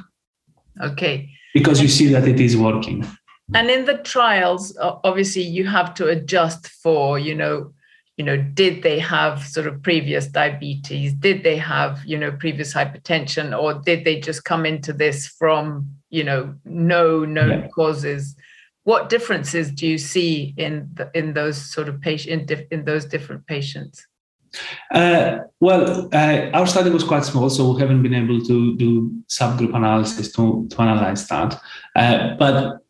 Okay. 0.81 1.31
Because 1.55 1.81
you 1.81 1.89
see 1.89 2.07
that 2.09 2.27
it 2.27 2.41
is 2.41 2.57
working. 2.57 3.07
And 3.55 3.71
in 3.71 3.85
the 3.85 3.99
trials, 3.99 4.77
obviously, 4.81 5.43
you 5.43 5.67
have 5.67 5.95
to 5.95 6.09
adjust 6.09 6.69
for, 6.69 7.19
you 7.19 7.35
know, 7.35 7.73
you 8.17 8.25
know 8.25 8.37
did 8.37 8.83
they 8.83 8.99
have 8.99 9.43
sort 9.47 9.67
of 9.67 9.83
previous 9.83 10.27
diabetes 10.27 11.15
did 11.15 11.43
they 11.43 11.57
have 11.57 12.05
you 12.05 12.19
know 12.19 12.31
previous 12.31 12.75
hypertension 12.75 13.59
or 13.59 13.75
did 13.75 14.05
they 14.05 14.21
just 14.21 14.45
come 14.45 14.67
into 14.67 14.93
this 14.93 15.27
from 15.27 15.89
you 16.11 16.23
know 16.23 16.55
no 16.65 17.25
known 17.25 17.63
yeah. 17.63 17.69
causes 17.69 18.37
what 18.85 19.09
differences 19.09 19.71
do 19.71 19.87
you 19.87 19.97
see 19.97 20.53
in 20.57 20.89
the, 20.95 21.11
in 21.15 21.33
those 21.33 21.57
sort 21.57 21.89
of 21.89 22.01
patient 22.01 22.51
in, 22.51 22.67
in 22.71 22.85
those 22.85 23.05
different 23.07 23.47
patients 23.47 24.07
uh, 24.91 25.39
well, 25.61 26.11
uh, 26.13 26.51
our 26.53 26.67
study 26.67 26.91
was 26.91 27.05
quite 27.05 27.25
small, 27.25 27.49
so 27.49 27.73
we 27.73 27.81
haven't 27.81 28.03
been 28.03 28.13
able 28.13 28.39
to 28.43 28.77
do 28.77 29.11
subgroup 29.27 29.75
analysis 29.75 30.31
to, 30.33 30.69
to 30.69 30.83
analyze 30.83 31.27
that. 31.29 31.59
Uh, 31.97 32.35
but 32.35 32.82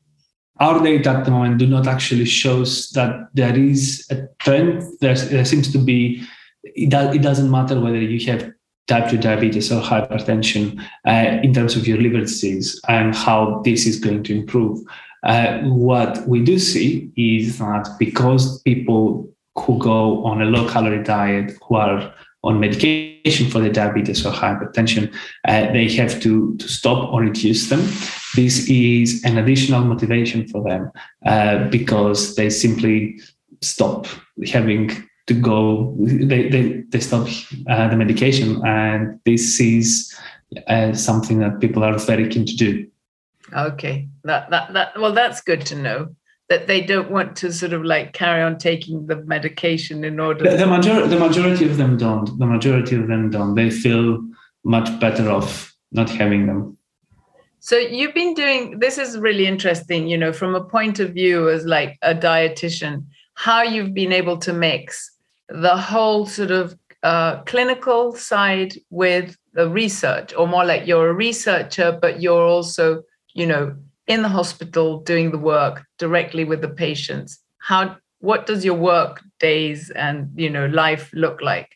our 0.62 0.80
data 0.82 1.10
at 1.10 1.24
the 1.24 1.30
moment 1.30 1.58
do 1.58 1.66
not 1.66 1.88
actually 1.88 2.24
shows 2.24 2.90
that 2.90 3.28
there 3.34 3.58
is 3.58 4.06
a 4.10 4.28
trend. 4.38 4.82
There's, 5.00 5.28
there 5.28 5.44
seems 5.44 5.72
to 5.72 5.78
be, 5.78 6.22
it, 6.62 6.88
does, 6.88 7.14
it 7.16 7.22
doesn't 7.22 7.50
matter 7.50 7.80
whether 7.80 7.98
you 7.98 8.32
have 8.32 8.52
type 8.86 9.10
2 9.10 9.18
diabetes 9.18 9.72
or 9.72 9.82
hypertension 9.82 10.80
uh, 11.06 11.40
in 11.42 11.52
terms 11.52 11.74
of 11.74 11.88
your 11.88 11.98
liver 11.98 12.20
disease 12.20 12.80
and 12.88 13.14
how 13.14 13.60
this 13.64 13.86
is 13.86 13.98
going 13.98 14.22
to 14.22 14.36
improve. 14.36 14.78
Uh, 15.24 15.58
what 15.62 16.26
we 16.28 16.42
do 16.44 16.58
see 16.58 17.10
is 17.16 17.58
that 17.58 17.88
because 17.98 18.62
people 18.62 19.28
who 19.58 19.78
go 19.78 20.24
on 20.24 20.42
a 20.42 20.44
low 20.44 20.68
calorie 20.68 21.02
diet, 21.02 21.52
who 21.66 21.74
are 21.74 22.14
on 22.44 22.58
medication 22.58 23.48
for 23.50 23.60
their 23.60 23.72
diabetes 23.72 24.26
or 24.26 24.32
hypertension, 24.32 25.12
uh, 25.46 25.72
they 25.72 25.88
have 25.92 26.20
to, 26.20 26.56
to 26.56 26.68
stop 26.68 27.12
or 27.12 27.20
reduce 27.20 27.68
them. 27.68 27.80
This 28.34 28.68
is 28.68 29.22
an 29.24 29.38
additional 29.38 29.84
motivation 29.84 30.48
for 30.48 30.62
them 30.62 30.90
uh, 31.24 31.68
because 31.68 32.34
they 32.34 32.50
simply 32.50 33.20
stop 33.60 34.06
having 34.46 34.90
to 35.28 35.34
go, 35.34 35.94
they, 36.00 36.48
they, 36.48 36.82
they 36.88 37.00
stop 37.00 37.28
uh, 37.68 37.88
the 37.88 37.96
medication. 37.96 38.60
And 38.66 39.20
this 39.24 39.60
is 39.60 40.12
uh, 40.66 40.92
something 40.94 41.38
that 41.38 41.60
people 41.60 41.84
are 41.84 41.96
very 41.98 42.28
keen 42.28 42.46
to 42.46 42.56
do. 42.56 42.88
Okay. 43.54 44.08
That, 44.24 44.50
that, 44.50 44.72
that, 44.72 44.98
well, 44.98 45.12
that's 45.12 45.42
good 45.42 45.64
to 45.66 45.76
know 45.76 46.16
that 46.52 46.66
they 46.66 46.82
don't 46.82 47.10
want 47.10 47.34
to 47.34 47.50
sort 47.50 47.72
of 47.72 47.82
like 47.82 48.12
carry 48.12 48.42
on 48.42 48.58
taking 48.58 49.06
the 49.06 49.16
medication 49.24 50.04
in 50.04 50.20
order 50.20 50.44
the, 50.50 50.58
the, 50.58 50.66
major- 50.66 51.06
the 51.06 51.18
majority 51.18 51.64
of 51.64 51.78
them 51.78 51.96
don't. 51.96 52.38
The 52.38 52.44
majority 52.44 52.94
of 52.94 53.08
them 53.08 53.30
don't. 53.30 53.54
They 53.54 53.70
feel 53.70 54.22
much 54.62 55.00
better 55.00 55.30
off 55.30 55.74
not 55.92 56.10
having 56.10 56.46
them. 56.46 56.76
So 57.60 57.78
you've 57.78 58.12
been 58.12 58.34
doing 58.34 58.80
this 58.80 58.98
is 58.98 59.18
really 59.18 59.46
interesting 59.46 60.08
you 60.08 60.18
know 60.18 60.32
from 60.32 60.54
a 60.54 60.62
point 60.62 61.00
of 61.00 61.14
view 61.14 61.48
as 61.48 61.64
like 61.64 61.96
a 62.02 62.14
dietitian 62.14 63.06
how 63.34 63.62
you've 63.62 63.94
been 63.94 64.12
able 64.12 64.36
to 64.38 64.52
mix 64.52 65.10
the 65.48 65.76
whole 65.76 66.26
sort 66.26 66.50
of 66.50 66.76
uh, 67.02 67.40
clinical 67.52 68.14
side 68.14 68.74
with 68.90 69.36
the 69.54 69.68
research 69.70 70.34
or 70.34 70.46
more 70.46 70.64
like 70.64 70.86
you're 70.86 71.08
a 71.08 71.14
researcher 71.14 71.98
but 72.02 72.20
you're 72.20 72.46
also 72.56 73.02
you 73.32 73.46
know 73.46 73.74
in 74.06 74.22
the 74.22 74.28
hospital 74.28 75.00
doing 75.00 75.30
the 75.30 75.38
work 75.38 75.84
directly 75.98 76.44
with 76.44 76.60
the 76.60 76.68
patients? 76.68 77.38
How 77.58 77.96
what 78.20 78.46
does 78.46 78.64
your 78.64 78.74
work 78.74 79.20
days 79.40 79.90
and 79.90 80.30
you 80.34 80.50
know 80.50 80.66
life 80.66 81.10
look 81.12 81.40
like? 81.40 81.68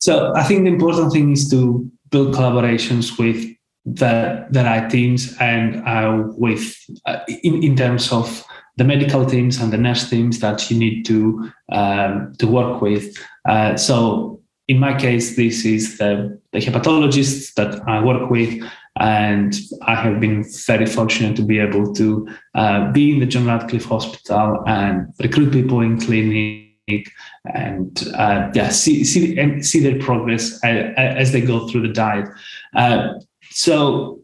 So 0.00 0.32
i 0.34 0.42
think 0.42 0.64
the 0.64 0.70
important 0.70 1.12
thing 1.12 1.32
is 1.32 1.48
to 1.50 1.90
build 2.10 2.34
collaborations 2.34 3.18
with 3.18 3.44
the 3.84 4.46
the 4.50 4.62
right 4.64 4.90
teams 4.90 5.36
and 5.40 5.76
uh, 5.86 6.24
with 6.36 6.76
uh, 7.06 7.18
in, 7.42 7.62
in 7.62 7.76
terms 7.76 8.12
of 8.12 8.44
the 8.76 8.84
medical 8.84 9.24
teams 9.24 9.58
and 9.60 9.72
the 9.72 9.78
nurse 9.78 10.10
teams 10.10 10.40
that 10.40 10.70
you 10.70 10.78
need 10.78 11.04
to 11.06 11.50
um, 11.72 12.34
to 12.38 12.46
work 12.46 12.82
with. 12.82 13.16
Uh, 13.48 13.76
so 13.76 14.40
in 14.68 14.78
my 14.78 14.98
case 14.98 15.36
this 15.36 15.64
is 15.64 15.98
the, 15.98 16.40
the 16.52 16.58
hepatologists 16.58 17.54
that 17.54 17.80
i 17.88 18.02
work 18.02 18.30
with 18.30 18.62
and 18.98 19.54
I 19.82 19.94
have 19.94 20.20
been 20.20 20.44
very 20.66 20.86
fortunate 20.86 21.36
to 21.36 21.42
be 21.42 21.58
able 21.58 21.92
to 21.94 22.28
uh, 22.54 22.92
be 22.92 23.12
in 23.12 23.20
the 23.20 23.26
John 23.26 23.46
Radcliffe 23.46 23.84
Hospital 23.84 24.62
and 24.66 25.12
recruit 25.20 25.52
people 25.52 25.80
in 25.80 26.00
clinic 26.00 27.10
and 27.52 28.08
uh, 28.14 28.50
yeah, 28.54 28.68
see 28.70 29.04
see 29.04 29.38
and 29.38 29.64
see 29.64 29.80
their 29.80 29.98
progress 29.98 30.62
as, 30.64 30.94
as 30.96 31.32
they 31.32 31.40
go 31.40 31.68
through 31.68 31.82
the 31.82 31.92
diet. 31.92 32.28
Uh, 32.74 33.14
so 33.50 34.20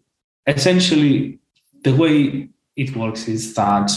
essentially, 0.47 1.39
the 1.83 1.95
way 1.95 2.49
it 2.77 2.97
works 2.97 3.29
is 3.29 3.55
that 3.55 3.91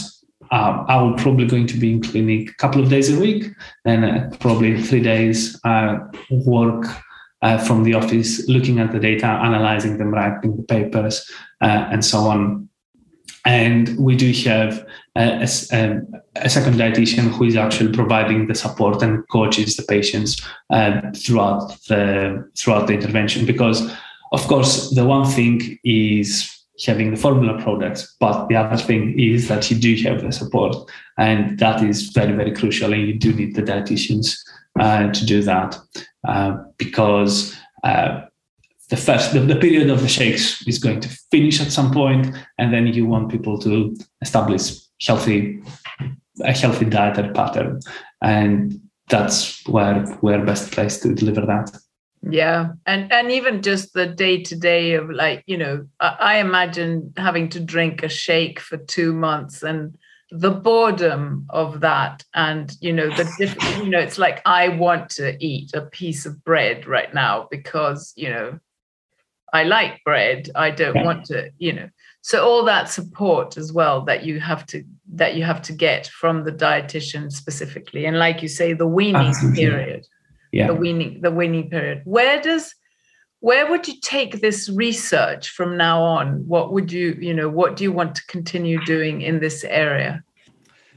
uh, 0.50 0.84
I 0.88 1.00
will 1.02 1.14
probably 1.14 1.46
going 1.46 1.66
to 1.68 1.76
be 1.76 1.92
in 1.92 2.02
clinic 2.02 2.50
a 2.50 2.54
couple 2.54 2.82
of 2.82 2.90
days 2.90 3.14
a 3.14 3.18
week, 3.18 3.46
then 3.84 4.04
uh, 4.04 4.30
probably 4.38 4.80
three 4.82 5.02
days 5.02 5.58
uh, 5.64 5.98
work 6.30 6.86
uh, 7.42 7.58
from 7.58 7.84
the 7.84 7.94
office, 7.94 8.48
looking 8.48 8.78
at 8.78 8.92
the 8.92 8.98
data, 8.98 9.26
analyzing 9.26 9.98
them, 9.98 10.12
writing 10.12 10.56
the 10.56 10.62
papers, 10.62 11.30
uh, 11.60 11.88
and 11.90 12.04
so 12.04 12.18
on. 12.18 12.68
And 13.44 13.96
we 13.98 14.16
do 14.16 14.32
have 14.50 14.84
a, 15.16 15.46
a, 15.72 16.00
a, 16.36 16.50
second 16.50 16.74
dietitian 16.74 17.30
who 17.30 17.44
is 17.44 17.54
actually 17.54 17.92
providing 17.92 18.48
the 18.48 18.56
support 18.56 19.02
and 19.02 19.26
coaches 19.28 19.76
the 19.76 19.84
patients 19.84 20.44
uh, 20.70 21.00
throughout 21.14 21.68
the 21.88 22.50
throughout 22.58 22.88
the 22.88 22.94
intervention. 22.94 23.46
Because, 23.46 23.88
of 24.32 24.42
course, 24.48 24.90
the 24.90 25.04
one 25.04 25.26
thing 25.26 25.78
is 25.84 26.52
having 26.84 27.12
the 27.12 27.16
formula 27.16 27.62
products, 27.62 28.16
but 28.18 28.48
the 28.48 28.56
other 28.56 28.76
thing 28.76 29.18
is 29.18 29.46
that 29.48 29.70
you 29.70 29.78
do 29.78 29.94
have 30.02 30.22
the 30.22 30.32
support, 30.32 30.90
and 31.16 31.58
that 31.60 31.84
is 31.84 32.10
very 32.10 32.32
very 32.32 32.52
crucial. 32.52 32.92
And 32.92 33.06
you 33.06 33.14
do 33.14 33.32
need 33.32 33.54
the 33.54 33.62
dietitians 33.62 34.36
uh, 34.78 35.12
to 35.12 35.26
do 35.26 35.42
that 35.42 35.78
uh, 36.26 36.56
because 36.78 37.56
uh, 37.84 38.22
the 38.90 38.96
first 38.96 39.32
the, 39.32 39.40
the, 39.40 39.56
period 39.56 39.90
of 39.90 40.00
the 40.00 40.08
shakes 40.08 40.66
is 40.66 40.78
going 40.78 41.00
to 41.00 41.08
finish 41.30 41.60
at 41.60 41.72
some 41.72 41.90
point 41.90 42.34
and 42.58 42.72
then 42.72 42.86
you 42.86 43.06
want 43.06 43.30
people 43.30 43.58
to 43.58 43.96
establish 44.22 44.72
healthy 45.06 45.60
a 46.42 46.52
healthy 46.52 46.84
dietary 46.84 47.32
pattern. 47.32 47.80
And 48.22 48.80
that's 49.08 49.66
where 49.66 50.04
we're 50.22 50.44
best 50.44 50.72
placed 50.72 51.02
to 51.02 51.14
deliver 51.14 51.42
that. 51.42 51.76
Yeah. 52.28 52.72
And 52.86 53.12
and 53.12 53.30
even 53.30 53.62
just 53.62 53.92
the 53.92 54.06
day 54.06 54.42
to 54.42 54.56
day 54.56 54.94
of 54.94 55.10
like 55.10 55.44
you 55.46 55.56
know 55.56 55.86
I, 56.00 56.16
I 56.20 56.38
imagine 56.38 57.12
having 57.16 57.48
to 57.50 57.60
drink 57.60 58.02
a 58.02 58.08
shake 58.08 58.58
for 58.58 58.78
two 58.78 59.12
months 59.12 59.62
and 59.62 59.96
the 60.30 60.50
boredom 60.50 61.46
of 61.50 61.80
that 61.80 62.24
and 62.34 62.76
you 62.80 62.92
know 62.92 63.08
the 63.10 63.30
different 63.38 63.84
you 63.84 63.90
know 63.90 64.00
it's 64.00 64.18
like 64.18 64.42
i 64.44 64.68
want 64.68 65.08
to 65.08 65.36
eat 65.38 65.72
a 65.72 65.82
piece 65.82 66.26
of 66.26 66.42
bread 66.42 66.84
right 66.84 67.14
now 67.14 67.46
because 67.48 68.12
you 68.16 68.28
know 68.28 68.58
i 69.52 69.62
like 69.62 70.02
bread. 70.04 70.50
I 70.54 70.70
don't 70.70 71.04
want 71.04 71.24
to 71.26 71.50
you 71.58 71.72
know. 71.72 71.88
So 72.22 72.44
all 72.44 72.64
that 72.64 72.90
support 72.90 73.56
as 73.56 73.72
well 73.72 74.04
that 74.06 74.24
you 74.24 74.40
have 74.40 74.66
to 74.66 74.84
that 75.14 75.36
you 75.36 75.44
have 75.44 75.62
to 75.62 75.72
get 75.72 76.08
from 76.08 76.44
the 76.44 76.52
dietitian 76.52 77.30
specifically. 77.30 78.04
And 78.06 78.18
like 78.18 78.42
you 78.42 78.48
say 78.48 78.72
the 78.72 78.86
weaning 78.86 79.28
Absolutely. 79.28 79.64
period. 79.64 80.06
Yeah. 80.52 80.66
The 80.66 80.74
weaning 80.74 81.20
the 81.22 81.30
weaning 81.30 81.70
period. 81.70 82.02
Where 82.04 82.40
does 82.40 82.74
where 83.40 83.70
would 83.70 83.86
you 83.86 83.94
take 84.00 84.40
this 84.40 84.68
research 84.68 85.50
from 85.50 85.76
now 85.76 86.02
on? 86.02 86.46
What 86.46 86.72
would 86.72 86.90
you 86.90 87.16
you 87.20 87.34
know 87.34 87.48
what 87.48 87.76
do 87.76 87.84
you 87.84 87.92
want 87.92 88.14
to 88.16 88.26
continue 88.26 88.84
doing 88.84 89.22
in 89.22 89.40
this 89.40 89.64
area? 89.64 90.22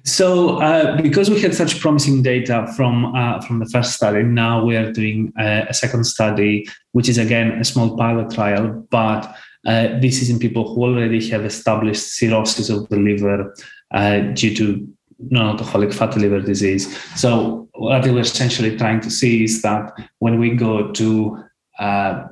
So 0.05 0.59
uh, 0.59 1.01
because 1.01 1.29
we 1.29 1.41
had 1.41 1.53
such 1.53 1.79
promising 1.79 2.23
data 2.23 2.71
from 2.75 3.13
uh, 3.15 3.41
from 3.41 3.59
the 3.59 3.65
first 3.65 3.93
study 3.93 4.23
now 4.23 4.63
we 4.63 4.75
are 4.77 4.91
doing 4.91 5.33
a, 5.37 5.67
a, 5.69 5.73
second 5.73 6.05
study 6.05 6.67
which 6.93 7.09
is 7.09 7.17
again 7.17 7.51
a 7.59 7.65
small 7.65 7.97
pilot 7.97 8.31
trial 8.31 8.87
but 8.89 9.35
uh, 9.67 9.99
this 9.99 10.21
is 10.21 10.29
in 10.29 10.39
people 10.39 10.73
who 10.73 10.83
already 10.83 11.27
have 11.29 11.43
established 11.43 12.13
cirrhosis 12.13 12.69
of 12.69 12.87
the 12.89 12.95
liver 12.95 13.53
uh, 13.91 14.19
due 14.33 14.55
to 14.55 14.87
non-alcoholic 15.29 15.91
fatty 15.91 16.21
liver 16.21 16.39
disease. 16.39 16.97
So 17.15 17.67
what 17.73 18.03
we're 18.03 18.19
essentially 18.19 18.77
trying 18.77 19.01
to 19.01 19.11
see 19.11 19.43
is 19.43 19.61
that 19.63 19.91
when 20.19 20.39
we 20.39 20.55
go 20.55 20.91
to 20.93 21.43
uh, 21.79 22.27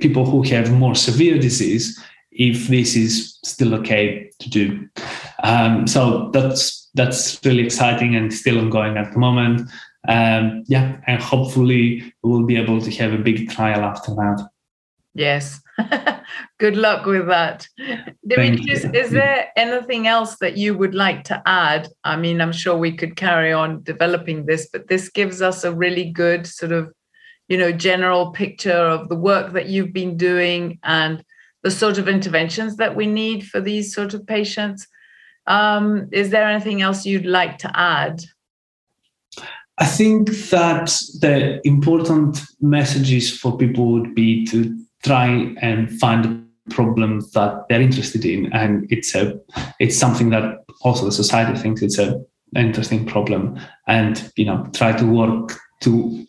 people 0.00 0.24
who 0.24 0.42
have 0.42 0.70
more 0.72 0.94
severe 0.94 1.38
disease, 1.38 1.98
if 2.30 2.68
this 2.68 2.94
is 2.96 3.38
still 3.44 3.74
okay 3.74 4.30
to 4.38 4.48
do. 4.48 4.88
Um, 5.42 5.86
so 5.86 6.30
that's 6.32 6.88
that's 6.94 7.40
really 7.44 7.64
exciting 7.64 8.14
and 8.16 8.32
still 8.32 8.58
ongoing 8.58 8.96
at 8.96 9.12
the 9.12 9.18
moment. 9.18 9.68
Um, 10.08 10.64
yeah, 10.66 10.96
and 11.06 11.22
hopefully 11.22 12.12
we'll 12.22 12.46
be 12.46 12.56
able 12.56 12.80
to 12.80 12.90
have 12.92 13.12
a 13.12 13.18
big 13.18 13.50
trial 13.50 13.82
after 13.82 14.12
that. 14.14 14.48
Yes. 15.14 15.60
Good 16.58 16.76
luck 16.76 17.04
with 17.06 17.26
that. 17.26 17.66
Dimitris, 18.26 18.94
is 18.94 19.10
there 19.10 19.48
anything 19.56 20.06
else 20.06 20.36
that 20.40 20.56
you 20.56 20.76
would 20.76 20.94
like 20.94 21.24
to 21.24 21.42
add? 21.46 21.88
I 22.04 22.16
mean, 22.16 22.40
I'm 22.40 22.52
sure 22.52 22.76
we 22.76 22.96
could 22.96 23.16
carry 23.16 23.52
on 23.52 23.82
developing 23.82 24.46
this, 24.46 24.68
but 24.72 24.88
this 24.88 25.08
gives 25.08 25.42
us 25.42 25.64
a 25.64 25.74
really 25.74 26.10
good 26.10 26.46
sort 26.46 26.72
of 26.72 26.92
you 27.50 27.58
know 27.58 27.72
general 27.72 28.30
picture 28.30 28.70
of 28.70 29.08
the 29.08 29.16
work 29.16 29.52
that 29.52 29.68
you've 29.68 29.92
been 29.92 30.16
doing 30.16 30.78
and 30.84 31.22
the 31.62 31.70
sort 31.70 31.98
of 31.98 32.08
interventions 32.08 32.76
that 32.76 32.96
we 32.96 33.06
need 33.06 33.46
for 33.46 33.60
these 33.60 33.92
sort 33.94 34.14
of 34.14 34.26
patients. 34.26 34.86
Um, 35.46 36.08
is 36.12 36.30
there 36.30 36.48
anything 36.48 36.80
else 36.80 37.04
you'd 37.04 37.26
like 37.26 37.58
to 37.58 37.70
add? 37.78 38.22
I 39.78 39.86
think 39.86 40.28
that 40.50 40.86
the 41.20 41.60
important 41.66 42.40
messages 42.60 43.36
for 43.36 43.58
people 43.58 43.92
would 43.92 44.14
be 44.14 44.46
to 44.46 44.78
try 45.02 45.52
and 45.60 45.90
find 45.98 46.26
a 46.26 46.70
problem 46.70 47.20
that 47.34 47.64
they're 47.68 47.80
interested 47.80 48.24
in. 48.24 48.52
And 48.52 48.86
it's 48.92 49.14
a 49.14 49.40
it's 49.80 49.98
something 49.98 50.30
that 50.30 50.64
also 50.82 51.04
the 51.04 51.12
society 51.12 51.58
thinks 51.58 51.82
it's 51.82 51.98
a 51.98 52.22
an 52.54 52.66
interesting 52.66 53.06
problem. 53.06 53.58
And 53.88 54.30
you 54.36 54.44
know 54.44 54.68
try 54.72 54.92
to 54.92 55.04
work 55.04 55.58
to 55.80 56.26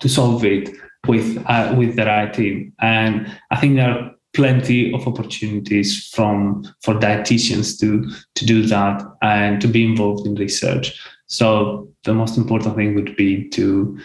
to 0.00 0.08
solve 0.08 0.44
it 0.44 0.70
with 1.06 1.42
uh, 1.46 1.74
with 1.76 1.96
the 1.96 2.06
right 2.06 2.32
team. 2.32 2.72
And 2.80 3.30
I 3.50 3.56
think 3.56 3.76
there 3.76 3.90
are 3.90 4.14
plenty 4.34 4.92
of 4.94 5.06
opportunities 5.06 6.08
from 6.14 6.64
for 6.82 6.94
dietitians 6.94 7.78
to 7.80 8.10
to 8.34 8.46
do 8.46 8.66
that 8.66 9.02
and 9.22 9.60
to 9.60 9.68
be 9.68 9.84
involved 9.84 10.26
in 10.26 10.34
research. 10.34 11.00
So 11.26 11.88
the 12.04 12.14
most 12.14 12.36
important 12.36 12.76
thing 12.76 12.94
would 12.94 13.16
be 13.16 13.48
to 13.50 13.98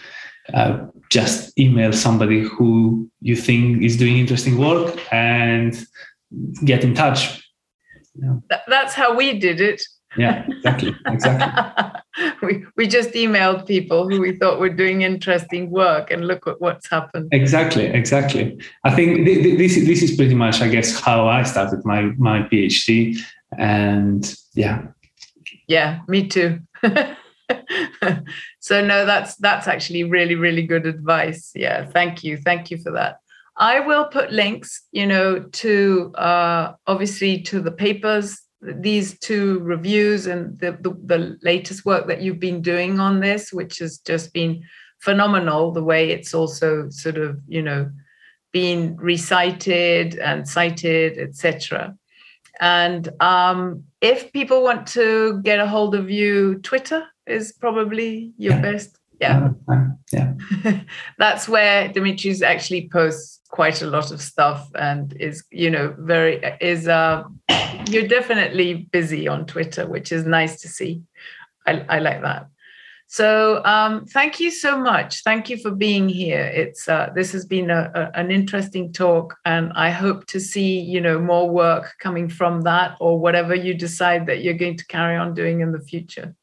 uh, 0.54 0.86
just 1.10 1.58
email 1.58 1.92
somebody 1.92 2.40
who 2.40 3.10
you 3.20 3.36
think 3.36 3.82
is 3.82 3.96
doing 3.96 4.18
interesting 4.18 4.58
work 4.58 5.00
and 5.12 5.74
get 6.64 6.84
in 6.84 6.94
touch. 6.94 7.42
Yeah. 8.14 8.36
That's 8.66 8.94
how 8.94 9.14
we 9.14 9.38
did 9.38 9.60
it 9.60 9.82
yeah 10.16 10.46
exactly 10.48 10.94
exactly 11.06 11.92
we, 12.42 12.64
we 12.76 12.86
just 12.86 13.10
emailed 13.10 13.66
people 13.66 14.08
who 14.08 14.20
we 14.20 14.36
thought 14.36 14.58
were 14.58 14.70
doing 14.70 15.02
interesting 15.02 15.70
work 15.70 16.10
and 16.10 16.26
look 16.26 16.46
at 16.46 16.60
what's 16.60 16.88
happened. 16.88 17.28
Exactly 17.32 17.86
exactly. 17.86 18.58
I 18.84 18.94
think 18.94 19.24
this, 19.24 19.74
this 19.74 20.02
is 20.02 20.16
pretty 20.16 20.34
much 20.34 20.60
i 20.60 20.68
guess 20.68 20.98
how 21.00 21.28
i 21.28 21.42
started 21.42 21.84
my 21.84 22.02
my 22.18 22.40
phd 22.42 23.18
and 23.58 24.34
yeah. 24.54 24.82
Yeah 25.66 26.00
me 26.08 26.28
too. 26.28 26.60
So 28.58 28.84
no 28.84 29.06
that's 29.06 29.36
that's 29.36 29.68
actually 29.68 30.02
really 30.02 30.34
really 30.34 30.66
good 30.66 30.86
advice. 30.86 31.52
Yeah 31.54 31.86
thank 31.86 32.24
you 32.24 32.36
thank 32.36 32.70
you 32.72 32.78
for 32.78 32.90
that. 32.92 33.20
I 33.56 33.80
will 33.80 34.06
put 34.06 34.32
links 34.32 34.82
you 34.90 35.06
know 35.06 35.40
to 35.40 36.12
uh 36.16 36.74
obviously 36.88 37.42
to 37.42 37.60
the 37.60 37.70
papers 37.70 38.40
these 38.66 39.18
two 39.18 39.60
reviews 39.60 40.26
and 40.26 40.58
the, 40.58 40.72
the, 40.80 40.90
the, 41.04 41.38
latest 41.42 41.84
work 41.84 42.06
that 42.08 42.22
you've 42.22 42.40
been 42.40 42.62
doing 42.62 42.98
on 43.00 43.20
this, 43.20 43.52
which 43.52 43.78
has 43.78 43.98
just 43.98 44.32
been 44.32 44.62
phenomenal, 44.98 45.72
the 45.72 45.82
way 45.82 46.10
it's 46.10 46.34
also 46.34 46.88
sort 46.90 47.16
of, 47.16 47.38
you 47.46 47.62
know, 47.62 47.90
been 48.52 48.96
recited 48.96 50.18
and 50.18 50.48
cited, 50.48 51.18
etc. 51.18 51.94
And 52.60 53.08
um, 53.20 53.84
if 54.00 54.32
people 54.32 54.62
want 54.62 54.86
to 54.88 55.40
get 55.42 55.60
a 55.60 55.66
hold 55.66 55.94
of 55.94 56.10
you, 56.10 56.56
Twitter 56.60 57.06
is 57.26 57.52
probably 57.52 58.32
your 58.38 58.54
yeah. 58.54 58.62
best. 58.62 58.98
Yeah. 59.20 59.50
yeah. 60.12 60.32
That's 61.18 61.48
where 61.48 61.88
Dimitris 61.88 62.42
actually 62.42 62.88
posts 62.92 63.40
quite 63.56 63.82
a 63.82 63.86
lot 63.96 64.12
of 64.12 64.20
stuff 64.20 64.68
and 64.74 65.14
is, 65.18 65.44
you 65.50 65.70
know, 65.70 65.94
very, 65.98 66.34
is, 66.60 66.86
uh, 66.86 67.24
you're 67.88 68.06
definitely 68.18 68.88
busy 68.92 69.26
on 69.26 69.46
Twitter, 69.46 69.84
which 69.86 70.12
is 70.12 70.24
nice 70.26 70.60
to 70.62 70.68
see. 70.68 71.02
I, 71.66 71.72
I 71.88 71.98
like 71.98 72.22
that. 72.22 72.46
So 73.08 73.64
um, 73.64 74.04
thank 74.06 74.40
you 74.40 74.50
so 74.50 74.78
much. 74.78 75.22
Thank 75.22 75.48
you 75.48 75.56
for 75.58 75.70
being 75.70 76.08
here. 76.08 76.44
It's 76.62 76.88
uh, 76.88 77.10
this 77.14 77.30
has 77.32 77.44
been 77.46 77.70
a, 77.70 77.90
a, 77.94 78.18
an 78.18 78.30
interesting 78.30 78.92
talk, 78.92 79.36
and 79.44 79.72
I 79.74 79.90
hope 79.90 80.26
to 80.26 80.40
see 80.40 80.80
you 80.80 81.00
know 81.00 81.18
more 81.20 81.48
work 81.48 81.94
coming 82.00 82.28
from 82.28 82.62
that, 82.62 82.96
or 83.00 83.18
whatever 83.18 83.54
you 83.54 83.74
decide 83.74 84.26
that 84.26 84.42
you're 84.42 84.54
going 84.54 84.76
to 84.76 84.86
carry 84.86 85.16
on 85.16 85.34
doing 85.34 85.60
in 85.60 85.70
the 85.70 85.80
future. 85.80 86.34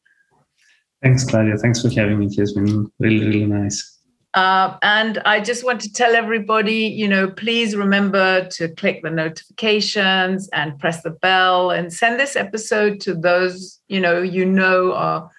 Thanks, 1.02 1.24
Claudia. 1.24 1.58
Thanks 1.58 1.82
for 1.82 1.90
having 1.90 2.18
me. 2.18 2.28
It's 2.30 2.52
been 2.52 2.90
really, 2.98 3.26
really 3.26 3.46
nice. 3.46 3.93
Uh, 4.34 4.76
and 4.82 5.18
I 5.24 5.40
just 5.40 5.64
want 5.64 5.80
to 5.82 5.92
tell 5.92 6.16
everybody, 6.16 6.86
you 6.86 7.06
know, 7.06 7.30
please 7.30 7.76
remember 7.76 8.48
to 8.48 8.68
click 8.68 9.02
the 9.02 9.10
notifications 9.10 10.48
and 10.52 10.76
press 10.80 11.02
the 11.02 11.10
bell 11.10 11.70
and 11.70 11.92
send 11.92 12.18
this 12.18 12.34
episode 12.34 13.00
to 13.02 13.14
those, 13.14 13.80
you 13.86 14.00
know, 14.00 14.20
you 14.20 14.44
know 14.44 14.92
are 14.92 15.30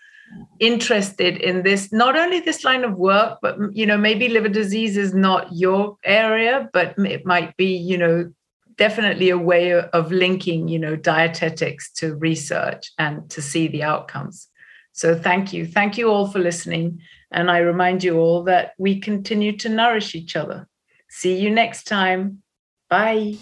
interested 0.60 1.38
in 1.38 1.64
this, 1.64 1.92
not 1.92 2.16
only 2.16 2.40
this 2.40 2.64
line 2.64 2.86
of 2.86 2.94
work, 2.96 3.40
but, 3.42 3.58
you 3.74 3.86
know, 3.86 3.98
maybe 3.98 4.30
liver 4.30 4.50
disease 4.50 4.96
is 4.96 5.14
not 5.14 5.54
your 5.54 5.98
area, 6.06 6.70
but 6.72 6.98
it 7.00 7.26
might 7.26 7.56
be, 7.58 7.76
you 7.76 7.98
know, 7.98 8.32
definitely 8.78 9.30
a 9.30 9.38
way 9.38 9.74
of 9.74 10.12
linking, 10.12 10.70
you 10.70 10.80
know, 10.80 10.96
dietetics 10.96 11.92
to 11.92 12.16
research 12.16 12.92
and 12.98 13.30
to 13.30 13.42
see 13.42 13.68
the 13.68 13.84
outcomes. 13.84 14.48
So 14.94 15.18
thank 15.18 15.52
you. 15.52 15.66
Thank 15.66 15.98
you 15.98 16.10
all 16.10 16.28
for 16.28 16.40
listening. 16.40 17.02
And 17.32 17.50
I 17.50 17.60
remind 17.60 18.04
you 18.04 18.18
all 18.20 18.44
that 18.46 18.74
we 18.78 19.00
continue 19.00 19.58
to 19.58 19.70
nourish 19.70 20.16
each 20.16 20.36
other. 20.36 20.68
See 21.10 21.38
you 21.38 21.50
next 21.50 21.88
time. 21.88 22.44
Bye. 22.90 23.38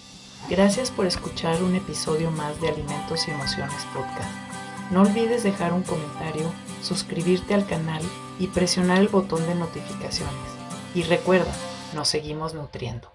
Gracias 0.50 0.92
por 0.92 1.06
escuchar 1.06 1.62
un 1.64 1.76
episodio 1.76 2.30
más 2.32 2.60
de 2.60 2.70
Alimentos 2.70 3.28
y 3.28 3.32
Emociones 3.32 3.86
Podcast. 3.94 4.30
No 4.92 5.02
olvides 5.02 5.44
dejar 5.44 5.74
un 5.74 5.84
comentario, 5.84 6.52
suscribirte 6.82 7.54
al 7.54 7.66
canal 7.66 8.02
y 8.40 8.48
presionar 8.48 9.00
el 9.00 9.08
botón 9.08 9.46
de 9.48 9.56
notificaciones. 9.56 10.36
Y 10.94 11.04
recuerda, 11.04 11.52
nos 11.96 12.10
seguimos 12.10 12.54
nutriendo. 12.54 13.13